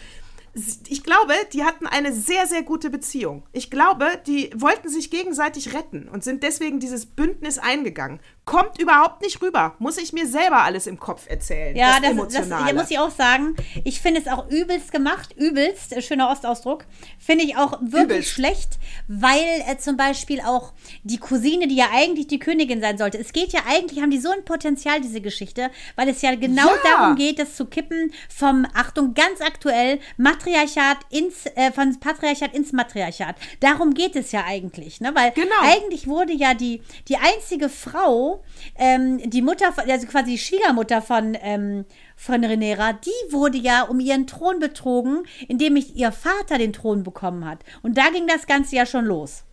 [0.88, 3.42] Ich glaube, die hatten eine sehr, sehr gute Beziehung.
[3.54, 8.20] Ich glaube, die wollten sich gegenseitig retten und sind deswegen dieses Bündnis eingegangen.
[8.46, 9.74] Kommt überhaupt nicht rüber.
[9.80, 11.76] Muss ich mir selber alles im Kopf erzählen.
[11.78, 12.68] Ja, das, das, Emotionale.
[12.68, 13.56] ja, muss ich auch sagen.
[13.86, 16.86] Ich finde es auch übelst gemacht, übelst, äh, schöner Ostausdruck,
[17.20, 18.30] finde ich auch wirklich Übelst.
[18.32, 20.74] schlecht, weil äh, zum Beispiel auch
[21.04, 24.20] die Cousine, die ja eigentlich die Königin sein sollte, es geht ja eigentlich, haben die
[24.20, 26.78] so ein Potenzial, diese Geschichte, weil es ja genau Ja.
[26.84, 32.74] darum geht, das zu kippen vom, Achtung, ganz aktuell, Matriarchat ins, äh, von Patriarchat ins
[32.74, 33.36] Matriarchat.
[33.60, 35.12] Darum geht es ja eigentlich, ne?
[35.14, 35.50] Weil Genau.
[35.62, 38.33] eigentlich wurde ja die, die einzige Frau,
[38.76, 44.00] ähm, die Mutter, also quasi die Schwiegermutter von, ähm, von Renera, die wurde ja um
[44.00, 47.60] ihren Thron betrogen, indem ich ihr Vater den Thron bekommen hat.
[47.82, 49.44] Und da ging das Ganze ja schon los.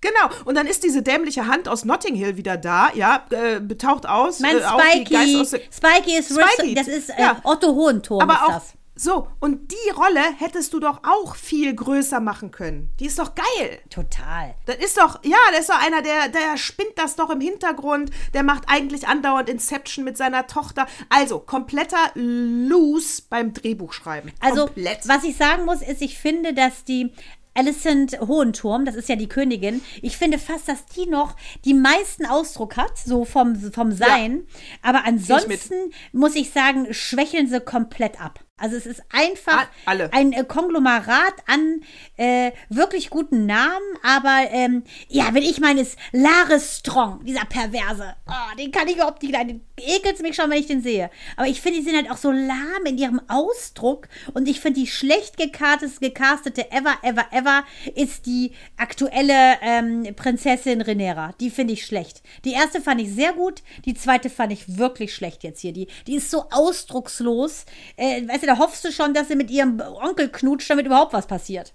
[0.00, 4.06] Genau, und dann ist diese dämliche Hand aus Notting Hill wieder da, ja, äh, betaucht
[4.06, 4.40] aus.
[4.40, 7.36] Mein äh, Spikey, aus Spikey ist Spikey, das ist äh, ja.
[7.44, 8.72] Otto Hohenturm Aber ist auch das.
[9.00, 12.90] So, und die Rolle hättest du doch auch viel größer machen können.
[13.00, 13.78] Die ist doch geil.
[13.88, 14.54] Total.
[14.66, 18.10] Das ist doch, ja, das ist doch einer, der, der spinnt das doch im Hintergrund.
[18.34, 20.86] Der macht eigentlich andauernd Inception mit seiner Tochter.
[21.08, 24.32] Also, kompletter Loose beim Drehbuchschreiben.
[24.38, 25.08] Also, Komplett.
[25.08, 27.10] was ich sagen muss, ist, ich finde, dass die
[27.54, 32.26] Alicent Hohenturm, das ist ja die Königin, ich finde fast, dass die noch die meisten
[32.26, 34.46] Ausdruck hat, so vom, vom Sein.
[34.82, 38.44] Aber ansonsten muss ich sagen, schwächeln sie komplett ab.
[38.60, 40.12] Also es ist einfach A- alle.
[40.12, 41.82] ein äh, Konglomerat an
[42.16, 48.14] äh, wirklich guten Namen, aber ähm, ja, wenn ich meine, ist Laris Strong, dieser Perverse.
[48.28, 49.62] Oh, den kann ich überhaupt nicht leiden.
[49.78, 51.10] Den ekelt mich schon, wenn ich den sehe.
[51.36, 54.80] Aber ich finde, die sind halt auch so lahm in ihrem Ausdruck und ich finde,
[54.80, 61.32] die schlecht gecastet, gecastete Ever, Ever, Ever ist die aktuelle ähm, Prinzessin Renera.
[61.40, 62.22] Die finde ich schlecht.
[62.44, 65.72] Die erste fand ich sehr gut, die zweite fand ich wirklich schlecht jetzt hier.
[65.72, 67.64] Die, die ist so ausdruckslos.
[67.96, 71.12] Äh, weißt du, da hoffst du schon, dass sie mit ihrem Onkel knutscht, damit überhaupt
[71.12, 71.72] was passiert.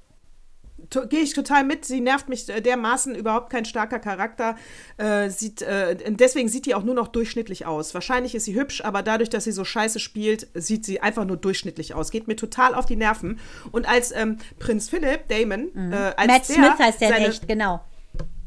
[1.10, 1.86] Gehe ich total mit.
[1.86, 4.56] Sie nervt mich äh, dermaßen überhaupt kein starker Charakter.
[4.98, 7.94] Äh, sieht, äh, deswegen sieht die auch nur noch durchschnittlich aus.
[7.94, 11.38] Wahrscheinlich ist sie hübsch, aber dadurch, dass sie so scheiße spielt, sieht sie einfach nur
[11.38, 12.12] durchschnittlich aus.
[12.12, 13.40] Geht mir total auf die Nerven.
[13.72, 17.28] Und als ähm, Prinz Philipp, Damon, äh, als Matt der Smith heißt der in seine,
[17.30, 17.82] echt, genau.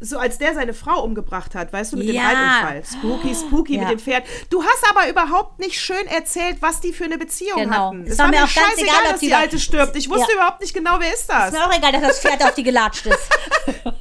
[0.00, 2.28] So als der seine Frau umgebracht hat, weißt du, mit dem Ja.
[2.28, 2.82] Reitunfall.
[2.84, 3.80] Spooky, spooky Ja.
[3.82, 4.24] mit dem Pferd.
[4.48, 7.88] Du hast aber überhaupt nicht schön erzählt, was die für eine Beziehung Genau.
[7.88, 8.04] hatten.
[8.04, 9.96] Es Es war war mir auch ganz scheißegal, egal, dass die die Alte stirbt.
[9.96, 10.36] Ich wusste Ja.
[10.36, 11.46] überhaupt nicht genau, wer ist das.
[11.52, 13.18] Ist mir auch egal, dass das Pferd auf die gelatscht ist.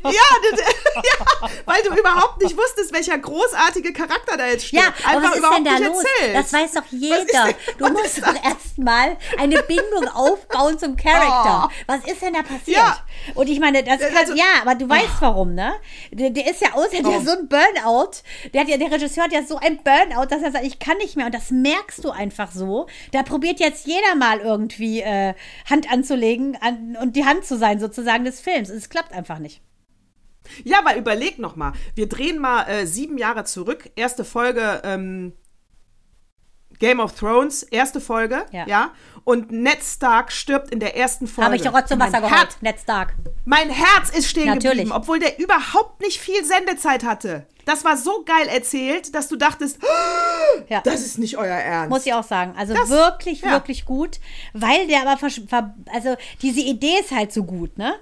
[0.07, 0.11] Ja,
[0.95, 4.79] ja, weil du überhaupt nicht wusstest, welcher großartige Charakter da jetzt steht.
[4.79, 6.03] Ja, aber Einfach was ist überhaupt denn da nicht los?
[6.03, 6.35] erzählt.
[6.37, 7.49] Das weiß doch ist jeder.
[7.77, 11.69] du musst ist doch erstmal eine Bindung aufbauen zum Charakter.
[11.87, 13.03] Was ist denn da passiert?
[13.35, 15.73] Und ich meine, das kann, Also- ja, aber du weißt warum, ne?
[16.11, 17.21] Der, der ist ja außer der Oh.
[17.21, 18.11] so ein Burnout.
[18.53, 20.97] Der, hat ja, der Regisseur hat ja so ein Burnout, dass er sagt, ich kann
[20.97, 21.25] nicht mehr.
[21.25, 22.87] Und das merkst du einfach so.
[23.11, 25.33] Da probiert jetzt jeder mal irgendwie äh,
[25.69, 28.69] Hand anzulegen an, und die Hand zu sein, sozusagen, des Films.
[28.69, 29.61] Es klappt einfach nicht.
[30.63, 31.73] Ja, weil überleg noch mal.
[31.95, 33.89] Wir drehen mal äh, sieben Jahre zurück.
[33.95, 35.33] Erste Folge ähm,
[36.79, 38.65] Game of Thrones, erste Folge, Ja.
[38.67, 38.91] ja.
[39.23, 41.45] Und Ned Stark stirbt in der ersten Folge.
[41.47, 42.57] Habe ich Rotz Mein Wasser geholt.
[42.61, 43.13] Ned Stark.
[43.43, 44.69] Mein Herz ist stehen Natürlich.
[44.77, 47.45] geblieben, obwohl der überhaupt nicht viel Sendezeit hatte.
[47.65, 49.79] Das war so geil erzählt, dass du dachtest,
[50.69, 50.79] Ja.
[50.81, 51.89] das ist nicht euer Ernst.
[51.89, 52.53] Muss ich auch sagen.
[52.57, 53.51] Also Das- wirklich, ja.
[53.51, 54.19] wirklich gut.
[54.53, 55.17] Weil der aber,
[55.93, 57.95] also diese Idee ist halt so gut, ne?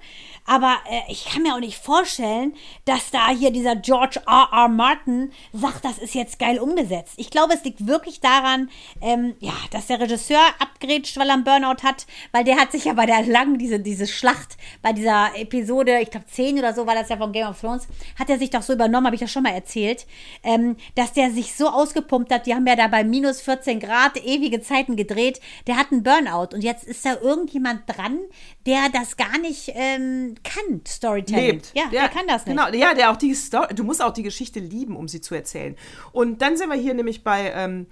[0.46, 2.54] Aber äh, ich kann mir auch nicht vorstellen,
[2.86, 4.50] dass da hier dieser George R.
[4.52, 4.68] R.
[4.68, 7.16] Martin sagt, das ist jetzt geil umgesetzt.
[7.18, 8.70] Ich glaube, es liegt wirklich daran,
[9.02, 12.86] ähm, ja, dass der Regisseur abgrätscht, weil er einen Burnout hat, weil der hat sich
[12.86, 16.86] ja bei der langen, diese, diese Schlacht, bei dieser Episode, ich glaube 10 oder so
[16.86, 17.88] war das ja von Game of Thrones,
[18.20, 20.06] hat er sich doch so übernommen, habe ich das schon mal erzählt,
[20.44, 24.24] ähm, dass der sich so ausgepumpt hat, die haben ja da bei minus 14 Grad
[24.24, 28.20] ewige Zeiten gedreht, der hat einen Burnout und jetzt ist da irgendjemand dran,
[28.66, 31.52] der das gar nicht ähm, kann, Storytelling.
[31.52, 31.72] lebt.
[31.76, 32.58] Ja, der, kann das nicht.
[32.58, 35.36] Genau, ja, der auch die Story, du musst auch die Geschichte lieben, um sie zu
[35.36, 35.76] erzählen.
[36.12, 37.88] Und dann sind wir hier nämlich bei ähm,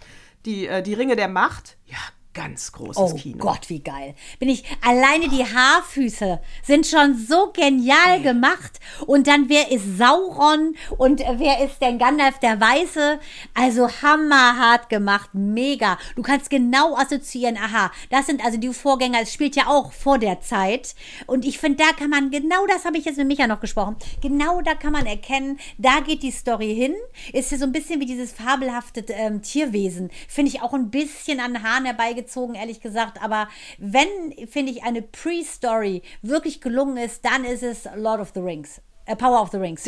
[0.45, 1.77] die, äh, die Ringe der Macht.
[1.85, 1.97] Ja,
[2.33, 3.37] ganz großes Oh Kino.
[3.37, 4.15] Gott, wie geil.
[4.39, 8.79] Bin ich, alleine die Haarfüße sind schon so genial gemacht.
[9.05, 13.19] Und dann, wer ist Sauron und äh, wer ist denn Gandalf der Weiße?
[13.53, 15.97] Also hammerhart gemacht, mega.
[16.15, 20.17] Du kannst genau assoziieren, aha, das sind also die Vorgänger, es spielt ja auch vor
[20.17, 20.95] der Zeit.
[21.27, 23.95] Und ich finde, da kann man, genau das habe ich jetzt mit Micha noch gesprochen,
[24.21, 26.93] genau da kann man erkennen, da geht die Story hin.
[27.31, 30.09] Ist ja so ein bisschen wie dieses fabelhafte ähm, Tierwesen.
[30.27, 32.22] Finde ich auch ein bisschen an Haaren herbeigezogen,
[32.55, 33.21] ehrlich gesagt.
[33.21, 33.47] Aber
[33.77, 38.81] wenn, finde ich, eine Pre-Story wirklich gelungen ist, dann ist es Lord of the Rings.
[39.05, 39.83] Äh, Power of the Rings.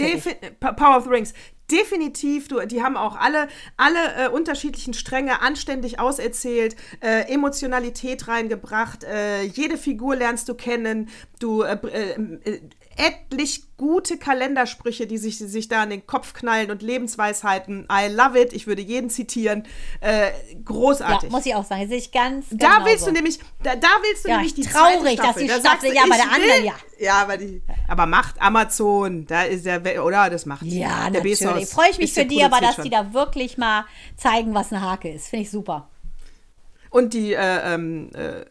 [0.59, 1.33] Pa- Power of the Rings.
[1.71, 9.03] Definitiv, du, die haben auch alle, alle äh, unterschiedlichen Stränge anständig auserzählt, äh, Emotionalität reingebracht,
[9.03, 11.09] äh, jede Figur lernst du kennen,
[11.39, 12.11] du äh, äh,
[12.43, 12.61] äh,
[12.97, 17.87] etlich gute Kalendersprüche, die sich, sich da an den Kopf knallen und Lebensweisheiten.
[17.91, 18.53] I love it.
[18.53, 19.63] Ich würde jeden zitieren.
[19.99, 20.31] Äh,
[20.63, 21.29] großartig.
[21.29, 21.87] Ja, muss ich auch sagen.
[21.89, 22.85] Sehe ich ganz da genauso.
[22.85, 25.89] willst du nämlich, da, da willst du Ja, nämlich die traurig, dass die da Staffel-
[25.89, 26.73] du, ja, bei der anderen, will- ja.
[26.97, 30.29] Ja, aber, die, aber macht Amazon, da ist der, oder?
[30.29, 31.39] Das macht Ja, der natürlich.
[31.39, 33.11] Bezos Freue ich mich für die, aber dass produziert die schon.
[33.11, 33.85] da wirklich mal
[34.15, 35.27] zeigen, was eine Hake ist.
[35.27, 35.89] Finde ich super.
[36.91, 38.45] Und die, äh, ähm, äh,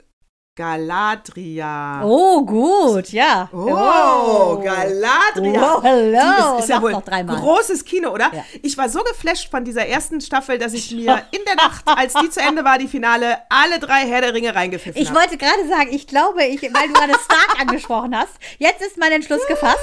[0.56, 2.02] Galadria.
[2.04, 3.48] Oh, gut, ja.
[3.52, 5.78] Oh, Galadria.
[5.78, 6.18] Oh, hello.
[6.20, 8.30] Die ist, ist ja wohl großes Kino, oder?
[8.32, 8.44] Ja.
[8.62, 12.14] Ich war so geflasht von dieser ersten Staffel, dass ich mir in der Nacht, als
[12.14, 15.18] die zu Ende war, die Finale, alle drei Herr der Ringe reingepfiffen Ich habe.
[15.18, 19.10] wollte gerade sagen, ich glaube, ich, weil du gerade Stark angesprochen hast, jetzt ist mein
[19.10, 19.80] Entschluss gefasst,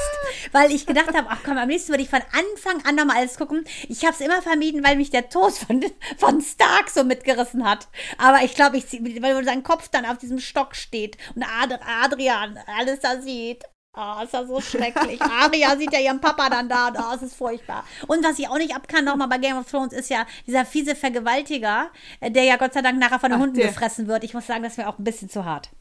[0.53, 3.37] weil ich gedacht habe, ach komm, am liebsten würde ich von Anfang an nochmal alles
[3.37, 3.65] gucken.
[3.89, 5.83] Ich habe es immer vermieden, weil mich der Tod von,
[6.17, 7.89] von Stark so mitgerissen hat.
[8.17, 8.85] Aber ich glaube, ich
[9.21, 13.63] weil sein Kopf dann auf diesem Stock steht und Ad Adrian alles da sieht.
[13.97, 15.21] Oh, ist das so schrecklich.
[15.41, 16.87] Aria sieht ja ihren Papa dann da.
[16.87, 17.83] und, Oh, es ist furchtbar.
[18.07, 20.63] Und was ich auch nicht ab kann nochmal bei Game of Thrones ist ja dieser
[20.65, 21.89] fiese Vergewaltiger,
[22.21, 23.67] äh, der ja Gott sei Dank nachher von den Ach, Hunden der.
[23.67, 24.23] gefressen wird.
[24.23, 25.71] Ich muss sagen, das wäre auch ein bisschen zu hart.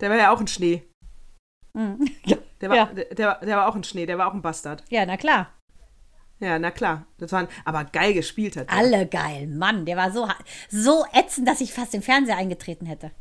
[0.00, 0.82] Der war ja auch ein Schnee.
[2.26, 2.84] Ja, Der war, ja.
[2.86, 4.84] der, der, der war auch ein Schnee, der war auch ein Bastard.
[4.90, 5.50] ja na klar.
[6.40, 7.06] Ja, na klar.
[7.18, 8.68] Das waren, aber geil gespielt hat.
[8.68, 8.76] der.
[8.76, 9.46] Alle geil.
[9.46, 10.28] Mann, der war so,
[10.68, 13.12] so ätzend, dass ich fast den Fernseher eingetreten hätte.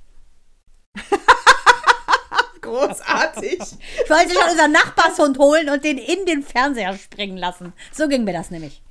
[2.61, 3.59] Großartig.
[3.59, 7.73] Ich wollte schon unseren Nachbarshund holen und den in den Fernseher springen lassen.
[7.91, 8.81] So ging mir das nämlich.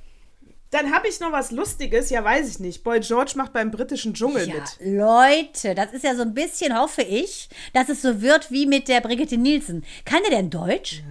[0.69, 2.09] Dann habe ich noch was Lustiges.
[2.09, 2.83] Ja, weiß ich nicht.
[2.83, 4.63] Boy George macht beim britischen Dschungel Ja, mit.
[4.79, 8.87] Leute, das ist ja so ein bisschen, hoffe ich, dass es so wird wie mit
[8.87, 9.85] der Brigitte Nielsen.
[10.05, 11.03] Kann der denn Deutsch?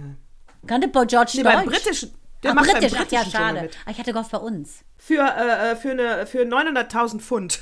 [0.67, 1.55] Kannte Boy George Nee, Deutsch?
[1.55, 2.13] beim britischen.
[2.43, 3.69] Der Ach, macht britisch, ach ja, schade.
[3.85, 4.83] Ah, Ich hatte gehofft bei uns.
[4.97, 7.61] Für, äh, äh, für, eine, für 900.000 Pfund.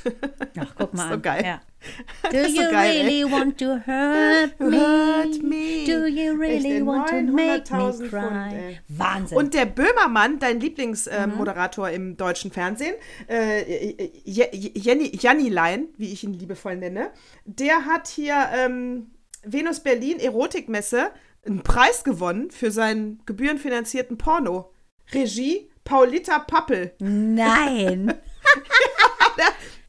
[0.58, 1.44] Ach, guck mal so geil.
[1.44, 1.60] Ja.
[2.30, 3.02] Do so you geil, ey.
[3.02, 4.78] really want to hurt me?
[4.78, 5.84] Hurt me.
[5.86, 8.54] Do you really Echt, want to make 900.000 me Pfund, cry?
[8.54, 8.80] ey.
[8.88, 9.38] Wahnsinn.
[9.38, 12.94] Und der Böhmermann, dein Lieblingsmoderator im deutschen Fernsehen,
[13.28, 17.10] äh, Janni Lein, wie ich ihn liebevoll nenne,
[17.44, 19.10] der hat hier ähm,
[19.44, 21.10] Venus Berlin Erotikmesse
[21.44, 24.71] einen Preis gewonnen für seinen gebührenfinanzierten Porno.
[25.12, 26.92] Regie Paulita Pappel.
[26.98, 28.14] Nein.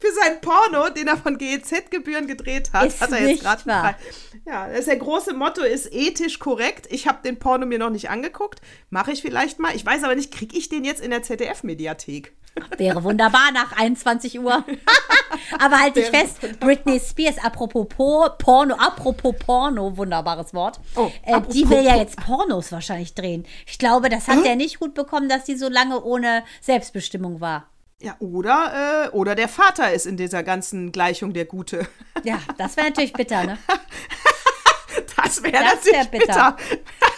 [0.00, 3.62] Für seinen Porno, den er von GEZ-Gebühren gedreht hat, Ist hat er jetzt gerade.
[3.62, 3.94] Preis.
[4.44, 6.86] Ja, das der große Motto ist ethisch korrekt.
[6.90, 8.60] Ich habe den Porno mir noch nicht angeguckt.
[8.90, 9.74] Mache ich vielleicht mal.
[9.74, 12.34] Ich weiß aber nicht, kriege ich den jetzt in der ZDF-Mediathek?
[12.76, 14.64] Wäre wunderbar nach 21 Uhr.
[15.58, 20.78] Aber halt dich fest, Britney Spears, apropos Po- Porno, apropos Porno, wunderbares Wort.
[20.96, 23.44] Oh, äh, die will ja jetzt Pornos wahrscheinlich drehen.
[23.66, 27.68] Ich glaube, das hat der nicht gut bekommen, dass die so lange ohne Selbstbestimmung war.
[28.00, 31.86] Ja, oder, äh, oder der Vater ist in dieser ganzen Gleichung der Gute.
[32.22, 33.58] Ja, das wäre natürlich bitter, ne?
[35.24, 36.56] Das wäre Das wär bitter.
[36.56, 36.56] bitter.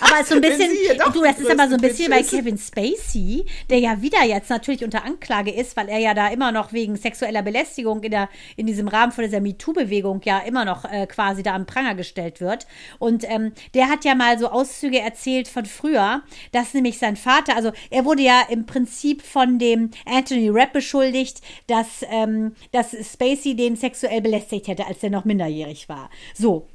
[0.00, 0.70] Aber so ein bisschen,
[1.12, 2.22] du, das ist aber so ein bisschen bei.
[2.22, 6.52] Kevin Spacey, der ja wieder jetzt natürlich unter Anklage ist, weil er ja da immer
[6.52, 10.84] noch wegen sexueller Belästigung in, der, in diesem Rahmen von dieser MeToo-Bewegung ja immer noch
[10.84, 12.66] äh, quasi da am Pranger gestellt wird.
[12.98, 17.56] Und ähm, der hat ja mal so Auszüge erzählt von früher, dass nämlich sein Vater,
[17.56, 23.54] also er wurde ja im Prinzip von dem Anthony Rapp beschuldigt, dass, ähm, dass Spacey
[23.54, 26.10] den sexuell belästigt hätte, als er noch minderjährig war.
[26.34, 26.68] So,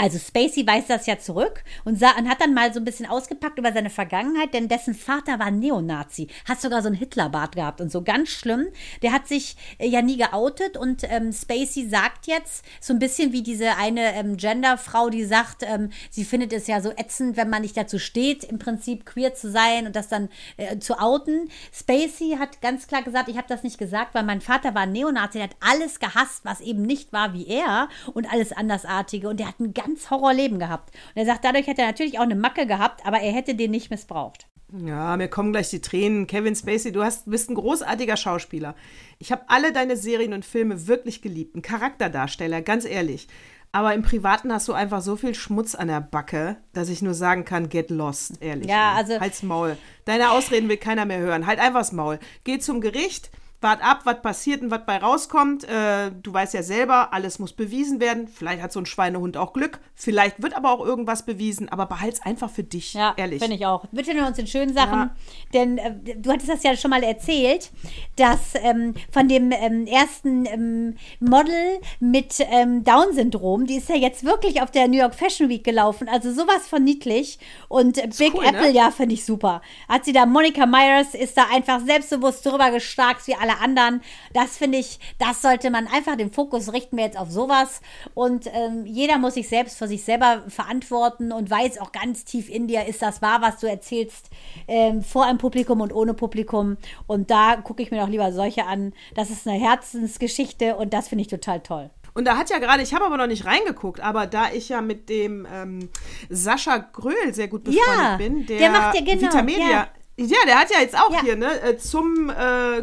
[0.00, 3.06] also Spacey weist das ja zurück und, sah, und hat dann mal so ein bisschen
[3.06, 7.80] ausgepackt über seine Vergangenheit, denn dessen Vater war Neonazi, hat sogar so einen Hitlerbart gehabt
[7.80, 8.68] und so ganz schlimm.
[9.02, 13.32] Der hat sich äh, ja nie geoutet und ähm, Spacey sagt jetzt so ein bisschen
[13.32, 17.50] wie diese eine ähm, Genderfrau, die sagt, ähm, sie findet es ja so ätzend, wenn
[17.50, 20.28] man nicht dazu steht, im Prinzip queer zu sein und das dann
[20.58, 21.50] äh, zu outen.
[21.72, 25.38] Spacey hat ganz klar gesagt, ich habe das nicht gesagt, weil mein Vater war Neonazi,
[25.38, 29.48] der hat alles gehasst, was eben nicht war wie er und alles andersartige und der
[29.48, 30.94] hat ein ganz Horrorleben gehabt.
[31.14, 33.70] Und er sagt, dadurch hätte er natürlich auch eine Macke gehabt, aber er hätte den
[33.70, 34.46] nicht missbraucht.
[34.84, 36.26] Ja, mir kommen gleich die Tränen.
[36.26, 38.74] Kevin Spacey, du hast, bist ein großartiger Schauspieler.
[39.18, 41.56] Ich habe alle deine Serien und Filme wirklich geliebt.
[41.56, 43.28] Ein Charakterdarsteller, ganz ehrlich.
[43.72, 47.14] Aber im Privaten hast du einfach so viel Schmutz an der Backe, dass ich nur
[47.14, 48.68] sagen kann, get lost, ehrlich.
[48.68, 49.76] Ja, also- Halt's Maul.
[50.04, 51.46] Deine Ausreden will keiner mehr hören.
[51.46, 52.18] Halt einfach das Maul.
[52.44, 53.30] Geh zum Gericht,
[53.60, 55.64] wart ab, was passiert und was bei rauskommt.
[55.64, 58.28] Äh, du weißt ja selber, alles muss bewiesen werden.
[58.28, 59.80] Vielleicht hat so ein Schweinehund auch Glück.
[59.94, 61.68] Vielleicht wird aber auch irgendwas bewiesen.
[61.68, 63.40] Aber behalt's einfach für dich, Ja, ehrlich.
[63.40, 63.84] finde ich auch.
[63.90, 65.16] Bitte nur uns den schönen Sachen, Ja.
[65.52, 67.70] denn äh, du hattest das ja schon mal erzählt,
[68.16, 74.24] dass ähm, von dem ähm, ersten ähm, Model mit ähm, Down-Syndrom, die ist ja jetzt
[74.24, 77.38] wirklich auf der New York Fashion Week gelaufen, also sowas von niedlich
[77.68, 78.48] und äh, Big cool, ne?
[78.56, 79.62] Apple, ja, finde ich super.
[79.88, 84.02] Hat sie da, Monica Myers ist da einfach selbstbewusst drüber gestarkt, wie alle alle anderen.
[84.32, 87.80] Das finde ich, das sollte man einfach den Fokus richten wir jetzt auf sowas.
[88.14, 92.48] Und ähm, jeder muss sich selbst für sich selber verantworten und weiß auch ganz tief
[92.48, 94.30] in dir, ist das wahr, was du erzählst,
[94.66, 96.76] ähm, vor einem Publikum und ohne Publikum.
[97.06, 98.92] Und da gucke ich mir doch lieber solche an.
[99.14, 101.90] Das ist eine Herzensgeschichte und das finde ich total toll.
[102.14, 104.80] Und da hat ja gerade, ich habe aber noch nicht reingeguckt, aber da ich ja
[104.80, 105.88] mit dem ähm,
[106.28, 110.36] Sascha Gröhl sehr gut befreundet Ja, bin, der, der macht ja genau, Vita Media, ja.
[110.46, 111.20] der hat ja jetzt auch Ja.
[111.22, 112.82] hier, ne, äh, zum, äh,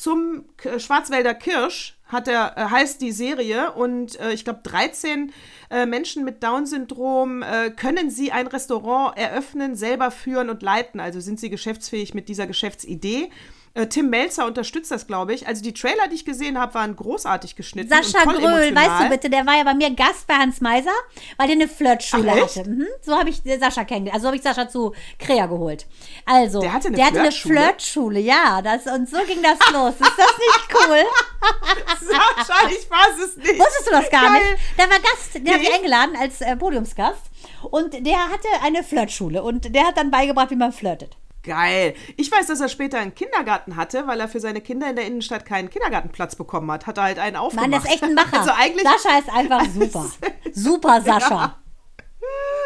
[0.00, 5.30] zum K Schwarzwälder Kirsch hat er, äh, heißt die Serie und äh, ich glaube 13
[5.70, 11.20] äh, Menschen mit Down-Syndrom äh, können sie ein Restaurant eröffnen, selber führen und leiten, also
[11.20, 13.30] sind sie geschäftsfähig mit dieser Geschäftsidee.
[13.74, 15.46] Äh, Tim Melzer unterstützt das, glaube ich.
[15.46, 17.88] Also die Trailer, die ich gesehen habe, waren großartig geschnitten.
[17.88, 18.74] Sascha Gröhl, emotional.
[18.74, 20.90] weißt du bitte, der war ja bei mir Gast bei Hans Meiser,
[21.36, 22.68] weil der eine Flirtschule hatte.
[22.68, 22.86] Mhm.
[23.00, 24.16] So habe ich äh, Sascha kennengelernt.
[24.16, 25.86] Also habe ich Sascha zu Krea geholt.
[26.26, 28.18] Also, Der hatte eine der hatte eine Flirtschule?
[28.18, 28.60] Ja.
[28.60, 29.92] Das, und so ging das los.
[29.92, 31.04] Ist das nicht cool?
[32.00, 33.58] Sascha, ich weiß es nicht.
[33.58, 34.32] Wusstest du das gar Geil.
[34.52, 34.78] nicht?
[34.78, 35.68] Der war Gast, der hat Nee.
[35.68, 37.22] mich eingeladen als äh, Podiumsgast.
[37.70, 41.16] Und der hatte eine Flirtschule und der hat dann beigebracht, wie man flirtet.
[41.42, 41.94] Geil.
[42.16, 45.06] Ich weiß, dass er später einen Kindergarten hatte, weil er für seine Kinder in der
[45.06, 46.86] Innenstadt keinen Kindergartenplatz bekommen hat.
[46.86, 47.70] Hat er halt einen aufgemacht.
[47.70, 48.40] Mann, das ist echt ein Macher.
[48.40, 50.10] Also eigentlich Sascha ist einfach super.
[50.52, 51.56] Super Sascha.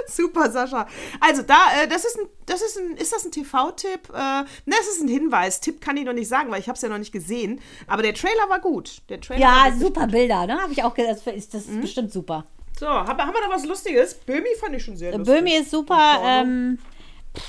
[0.08, 0.86] super, Sascha.
[1.20, 4.08] Also da, äh, das ist ein, das ist ein, ist das ein TV-Tipp?
[4.12, 5.60] Äh, ne, das ist ein Hinweis.
[5.60, 7.60] Tipp kann ich noch nicht sagen, weil ich habe es ja noch nicht gesehen.
[7.86, 9.02] Aber der Trailer war gut.
[9.08, 10.60] Der Trailer Ja, super Bilder, ne?
[10.60, 11.80] Habe ich auch gesagt, das ist, das Mhm.
[11.80, 12.46] bestimmt super.
[12.78, 14.14] So, haben, wir- haben wir noch was Lustiges?
[14.14, 15.32] Böhmi fand ich schon sehr lustig.
[15.32, 16.20] Böhmi ist super.
[16.24, 16.78] Ähm,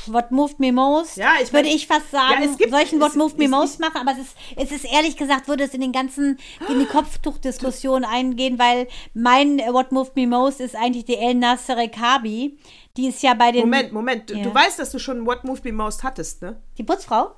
[0.08, 1.18] what moved me most?
[1.18, 3.48] Ja, ich würde mein- ich fast sagen, Ja, es gibt- solchen What es- moved me
[3.48, 6.38] most machen, aber es ist, es ist ehrlich gesagt, würde es in den ganzen,
[6.70, 11.88] in die Kopftuchdiskussion eingehen, weil mein What moved me most ist eigentlich die El Nasser
[11.88, 12.58] Kabi.
[12.98, 13.62] Die ist ja bei den.
[13.62, 14.30] Moment, Moment.
[14.30, 14.44] Du, Ja.
[14.44, 16.62] du weißt, dass du schon What Moved Me Most hattest, ne?
[16.78, 17.36] Die Putzfrau?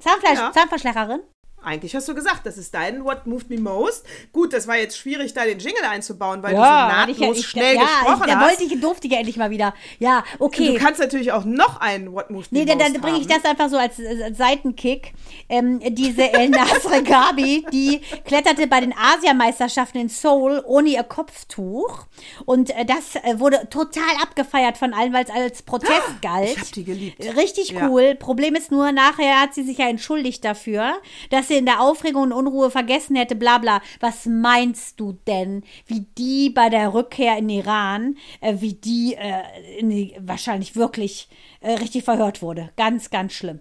[0.00, 0.52] Zahnfleisch, Ja.
[0.52, 1.20] Zahnverschleckerin?
[1.64, 4.04] Eigentlich hast du gesagt, das ist dein What Moved Me Most.
[4.32, 7.38] Gut, das war jetzt schwierig, da den Jingle einzubauen, weil weil du so ich nahtlos
[7.38, 8.60] ich, schnell ja, gesprochen ich, da hast.
[8.60, 9.74] wollte ich, durfte ich ja endlich mal wieder.
[9.98, 10.74] Ja, okay.
[10.74, 13.26] Du kannst natürlich auch noch einen What Moved Me Nee, dann, Most dann bringe ich
[13.26, 15.12] das einfach so als, als Seitenkick.
[15.48, 22.06] Ähm, diese El Nasre Gabi, die kletterte bei den Asiameisterschaften in Seoul ohne ihr Kopftuch.
[22.44, 26.50] Und äh, das äh, wurde total abgefeiert von allen, weil es als Protest galt.
[26.50, 27.24] Ich hab die geliebt.
[27.36, 27.88] Richtig Ja.
[27.88, 28.14] cool.
[28.14, 30.94] Problem ist nur, nachher hat sie sich ja entschuldigt dafür,
[31.30, 33.80] dass sie in der Aufregung und Unruhe vergessen hätte, bla bla.
[34.00, 39.42] Was meinst du denn, wie die bei der Rückkehr in Iran, äh, wie die, äh,
[39.82, 41.28] die wahrscheinlich wirklich
[41.60, 42.70] äh, richtig verhört wurde?
[42.76, 43.60] Ganz, ganz schlimm.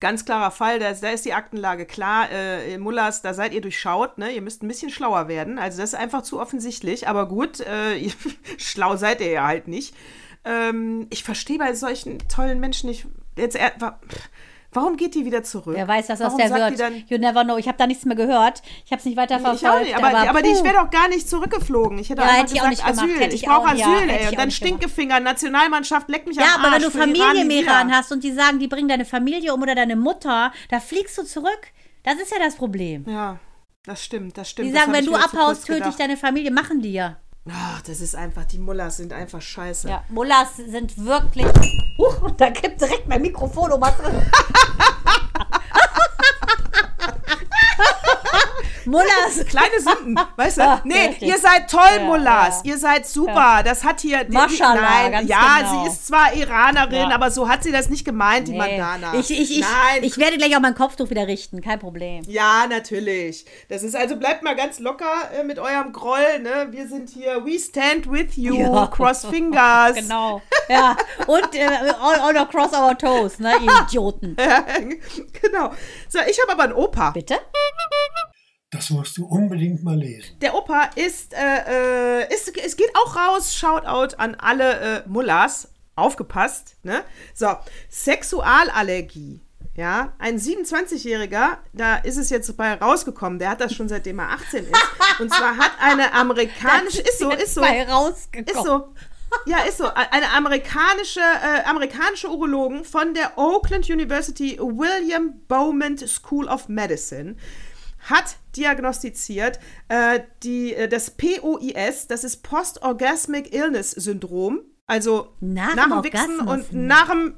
[0.00, 2.28] Ganz klarer Fall, da ist, da ist die Aktenlage klar.
[2.32, 4.32] Äh, Mullers, da seid ihr durchschaut, ne?
[4.32, 5.60] Ihr müsst ein bisschen schlauer werden.
[5.60, 7.06] Also das ist einfach zu offensichtlich.
[7.06, 8.10] Aber gut, äh,
[8.58, 9.94] schlau seid ihr ja halt nicht.
[10.44, 13.06] Ähm, ich verstehe bei solchen tollen Menschen nicht.
[13.38, 14.00] Jetzt, wa-
[14.72, 15.74] warum geht die wieder zurück?
[15.76, 16.80] Wer weiß, was aus warum der wird.
[16.80, 17.56] Dann, You never know.
[17.56, 18.62] Ich habe da nichts mehr gehört.
[18.84, 19.84] Ich habe es nicht weiter ich auch verfolgt.
[19.86, 21.98] nicht, aber, aber, die, ich wäre doch gar nicht zurückgeflogen.
[21.98, 23.10] Ich hätte Ja, einfach ich gesagt, gemacht.
[23.10, 23.28] Asyl.
[23.28, 24.28] Ich ich brauche auch- ja, Asyl, hätte ey.
[24.30, 24.50] Und dann.
[24.50, 27.64] Stinkefinger, Nationalmannschaft, leck mich Ja, am aber Arsch wenn du für Iran Familie im.
[27.66, 31.16] Iran hast und die sagen, die bringen deine Familie um oder deine Mutter, da fliegst
[31.18, 31.60] du zurück.
[32.04, 33.04] Das ist ja das Problem.
[33.08, 33.38] Ja,
[33.84, 34.68] das stimmt, das stimmt.
[34.68, 36.50] Die Das sagen, wenn du abhaust, töte ich deine Familie.
[36.50, 37.16] Machen die ja.
[37.50, 39.88] Ach, das ist einfach, die Mullers sind einfach scheiße.
[39.88, 41.46] Ja, Mullahs sind wirklich.
[41.98, 43.82] Huch, da kippt direkt mein Mikrofon um
[48.86, 49.44] Mullahs.
[49.48, 50.60] Kleine Sünden, weißt du?
[50.62, 51.28] Ja, Nee, richtig.
[51.28, 52.62] ihr seid toll, Ja, Mullahs.
[52.64, 52.72] ja.
[52.72, 53.62] Ihr seid super.
[53.64, 54.24] Das hat hier.
[54.24, 55.84] die- Mashallah, Nein, ganz ja, genau.
[55.84, 57.14] sie ist zwar Iranerin, Ja.
[57.14, 58.58] aber so hat sie das nicht gemeint, die Nee.
[58.58, 59.14] Mandana.
[59.14, 60.02] Ich, ich, ich, Nein.
[60.02, 62.22] ich werde gleich auch mein Kopftuch wieder richten, kein Problem.
[62.26, 63.44] ja, natürlich.
[63.68, 66.68] Das ist also bleibt mal ganz locker äh, mit eurem Groll, ne?
[66.70, 68.86] Wir sind hier, we stand with you, Ja.
[68.86, 69.94] cross fingers.
[69.94, 70.42] Genau.
[70.68, 70.96] Ja.
[71.26, 71.66] Und äh,
[72.00, 74.36] all, all across our toes, ne, ihr Idioten.
[75.40, 75.72] genau.
[76.08, 77.10] So, ich habe aber einen Opa.
[77.10, 77.38] Bitte?
[78.72, 80.34] Das musst du unbedingt mal lesen.
[80.40, 85.68] Der Opa ist, äh, äh, ist, es geht auch raus, Shoutout an alle äh, Mullahs.
[85.94, 87.04] Aufgepasst, ne?
[87.34, 87.54] So,
[87.90, 89.42] Sexualallergie.
[89.76, 94.30] Ja, ein 27-Jähriger, da ist es jetzt bei rausgekommen, der hat das schon seitdem er
[94.30, 94.74] 18 ist.
[95.18, 98.58] Und zwar hat eine amerikanische, ist so, ist so, Bei rausgekommen.
[98.58, 98.94] ist so.
[99.46, 99.86] Ja, ist so.
[99.86, 107.36] Eine amerikanische, äh, amerikanische Urologin von der Oakland University William Bowman School of Medicine
[108.02, 114.60] hat diagnostiziert äh, die, äh, das POIS, das ist Post-Orgasmic Illness Syndrom.
[114.86, 117.36] Also Nach nach, dem Wichsen und nach dem,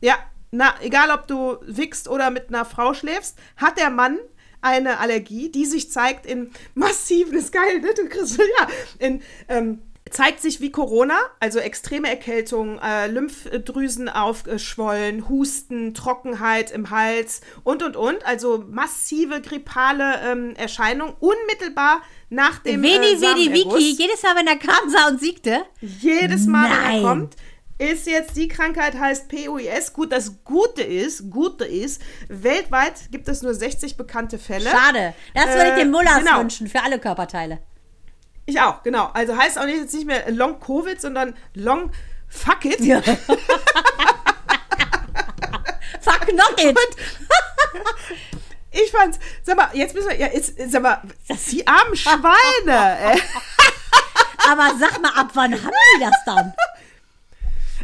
[0.00, 0.14] ja,
[0.50, 4.18] na, egal ob du wichst oder mit einer Frau schläfst, hat der Mann
[4.60, 7.88] eine Allergie, die sich zeigt in massiven, ist geil, ne?
[7.94, 8.68] Du kriegst, ja,
[8.98, 16.90] in ähm, zeigt sich wie Corona, also extreme Erkältung, äh, Lymphdrüsen aufgeschwollen, Husten, Trockenheit im
[16.90, 23.52] Hals und und und, also massive grippale ähm, Erscheinung unmittelbar nach dem Veni, äh, Veni.
[23.52, 25.64] Vici, jedes Mal, wenn er kam, sah und siegte.
[25.80, 26.96] Jedes Mal, wenn Nein.
[26.96, 27.36] er kommt,
[27.78, 29.92] ist jetzt die Krankheit heißt POIS.
[29.92, 34.68] Gut, das Gute ist, Gute ist, weltweit gibt es nur 60 bekannte Fälle.
[34.68, 35.14] Schade.
[35.34, 36.40] Das würde ich Äh, den Mullers genau.
[36.40, 37.60] wünschen, für alle Körperteile.
[38.48, 39.10] Ich auch, genau.
[39.12, 41.90] Also heißt auch nicht, jetzt nicht mehr Long Covid, sondern Long
[42.28, 42.80] Fuck it.
[42.80, 43.02] Ja.
[43.02, 43.18] Fuck
[46.32, 46.78] not it.
[48.70, 51.02] Ich fand's, sag mal, jetzt müssen wir, ja, ist, sag mal,
[51.50, 52.98] die armen Schweine.
[52.98, 53.20] ey.
[54.50, 56.54] Aber sag mal, ab wann haben die das dann?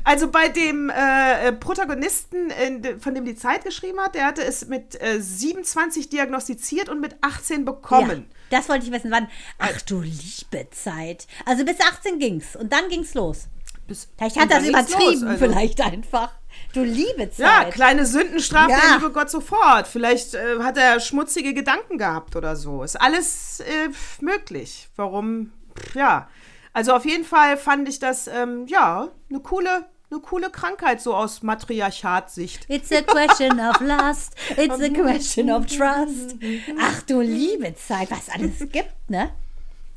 [0.02, 4.66] Also bei dem äh, Protagonisten, in, von dem die Zeit geschrieben hat, der hatte es
[4.66, 8.30] mit äh, 27 diagnostiziert und mit 18 bekommen.
[8.30, 9.28] Ja, das wollte ich wissen, wann.
[9.58, 11.26] Ach du liebe Zeit.
[11.44, 13.48] Also bis 18 ging's und dann ging's los.
[13.86, 15.44] Bis- Vielleicht hat er ging's übertrieben, los, also.
[15.44, 16.30] vielleicht einfach.
[16.72, 17.38] Du liebe Zeit.
[17.38, 18.78] Ja, kleine Sünden straft Ja.
[18.80, 19.86] der liebe Gott sofort.
[19.88, 22.82] Vielleicht äh, hat er schmutzige Gedanken gehabt oder so.
[22.82, 23.88] Ist alles äh,
[24.20, 24.88] möglich.
[24.96, 25.52] Warum?
[25.94, 26.28] Ja.
[26.72, 29.84] Also auf jeden Fall fand ich das, ähm, ja, eine coole,
[30.14, 32.66] eine coole Krankheit, so aus Matriarchatsicht.
[32.68, 34.34] It's a question of lust.
[34.56, 36.36] It's a question of trust.
[36.80, 39.30] Ach du liebe Zeit, was alles gibt, ne?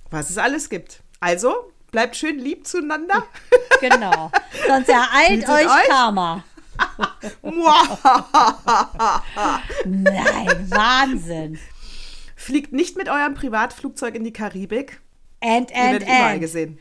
[0.10, 1.02] Was es alles gibt.
[1.20, 1.54] Also,
[1.92, 3.24] bleibt schön lieb zueinander.
[3.80, 4.32] Genau.
[4.68, 5.88] Sonst ereilt euch euch.
[5.88, 6.44] Karma.
[9.86, 11.60] Nein, Wahnsinn.
[12.36, 15.00] Fliegt nicht mit eurem Privatflugzeug in die Karibik.
[15.40, 16.42] And, Ihr and, werdet überall and.
[16.42, 16.80] gesehen.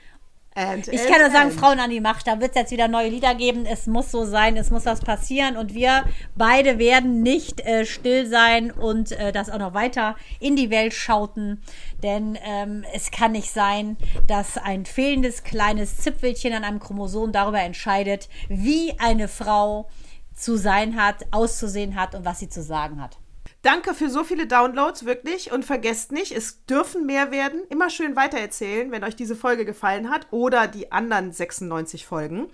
[0.56, 1.50] And, Ich kann nur sagen.
[1.50, 2.26] Frauen an die Macht.
[2.26, 3.66] Da wird es jetzt wieder neue Lieder geben.
[3.66, 5.58] Es muss so sein, es muss was passieren.
[5.58, 6.04] Und wir
[6.34, 10.94] beide werden nicht äh, still sein und äh, das auch noch weiter in die Welt
[10.94, 11.62] schauten.
[12.02, 13.98] Denn ähm, es kann nicht sein,
[14.28, 19.90] dass ein fehlendes kleines Zipfelchen an einem Chromosom darüber entscheidet, wie eine Frau
[20.34, 23.18] zu sein hat, auszusehen hat und was sie zu sagen hat.
[23.66, 25.50] Danke für so viele Downloads, wirklich.
[25.50, 27.62] Und vergesst nicht, es dürfen mehr werden.
[27.68, 32.46] Immer schön weitererzählen, wenn euch diese Folge gefallen hat oder die anderen 96 Folgen.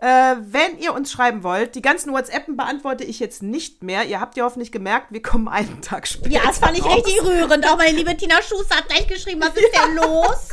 [0.00, 4.06] Äh, wenn ihr uns schreiben wollt, die ganzen WhatsAppen beantworte ich jetzt nicht mehr.
[4.06, 6.30] Ihr habt ja hoffentlich gemerkt, wir kommen einen Tag später.
[6.30, 6.96] Ja, das fand ich raus.
[6.96, 7.66] richtig rührend.
[7.68, 10.48] Auch meine liebe Tina Schuster hat gleich geschrieben, was ist denn los?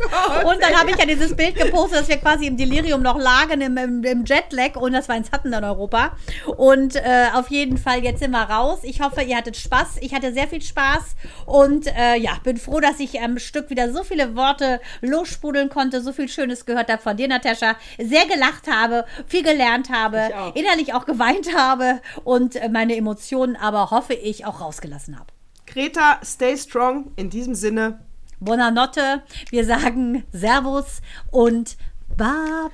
[0.52, 3.62] und dann habe ich ja dieses Bild gepostet, dass wir quasi im Delirium noch lagen,
[3.62, 4.76] im, im, im Jetlag.
[4.76, 6.12] Und das war in Hatten in Europa.
[6.58, 8.80] Und äh, auf jeden Fall, jetzt sind wir raus.
[8.84, 9.98] Ich hoffe, ihr hattet Spaß.
[10.02, 11.16] Ich hatte sehr viel Spaß.
[11.46, 16.02] Und äh, ja, bin froh, dass ich am Stück wieder so viele Worte lossprudeln konnte,
[16.02, 17.76] so viel Schönes gehört habe von dir, Natascha.
[17.98, 20.56] Sehr gelacht habe, viel gelernt habe, auch.
[20.56, 25.28] innerlich auch geweint habe und äh, meine Emotionen aber, hoffe ich, auch rausgelassen habe.
[25.66, 27.12] Greta, stay strong.
[27.16, 28.00] In diesem Sinne,
[28.40, 29.24] Buonanotte.
[29.50, 31.78] Wir sagen Servus und
[32.16, 32.70] Baba.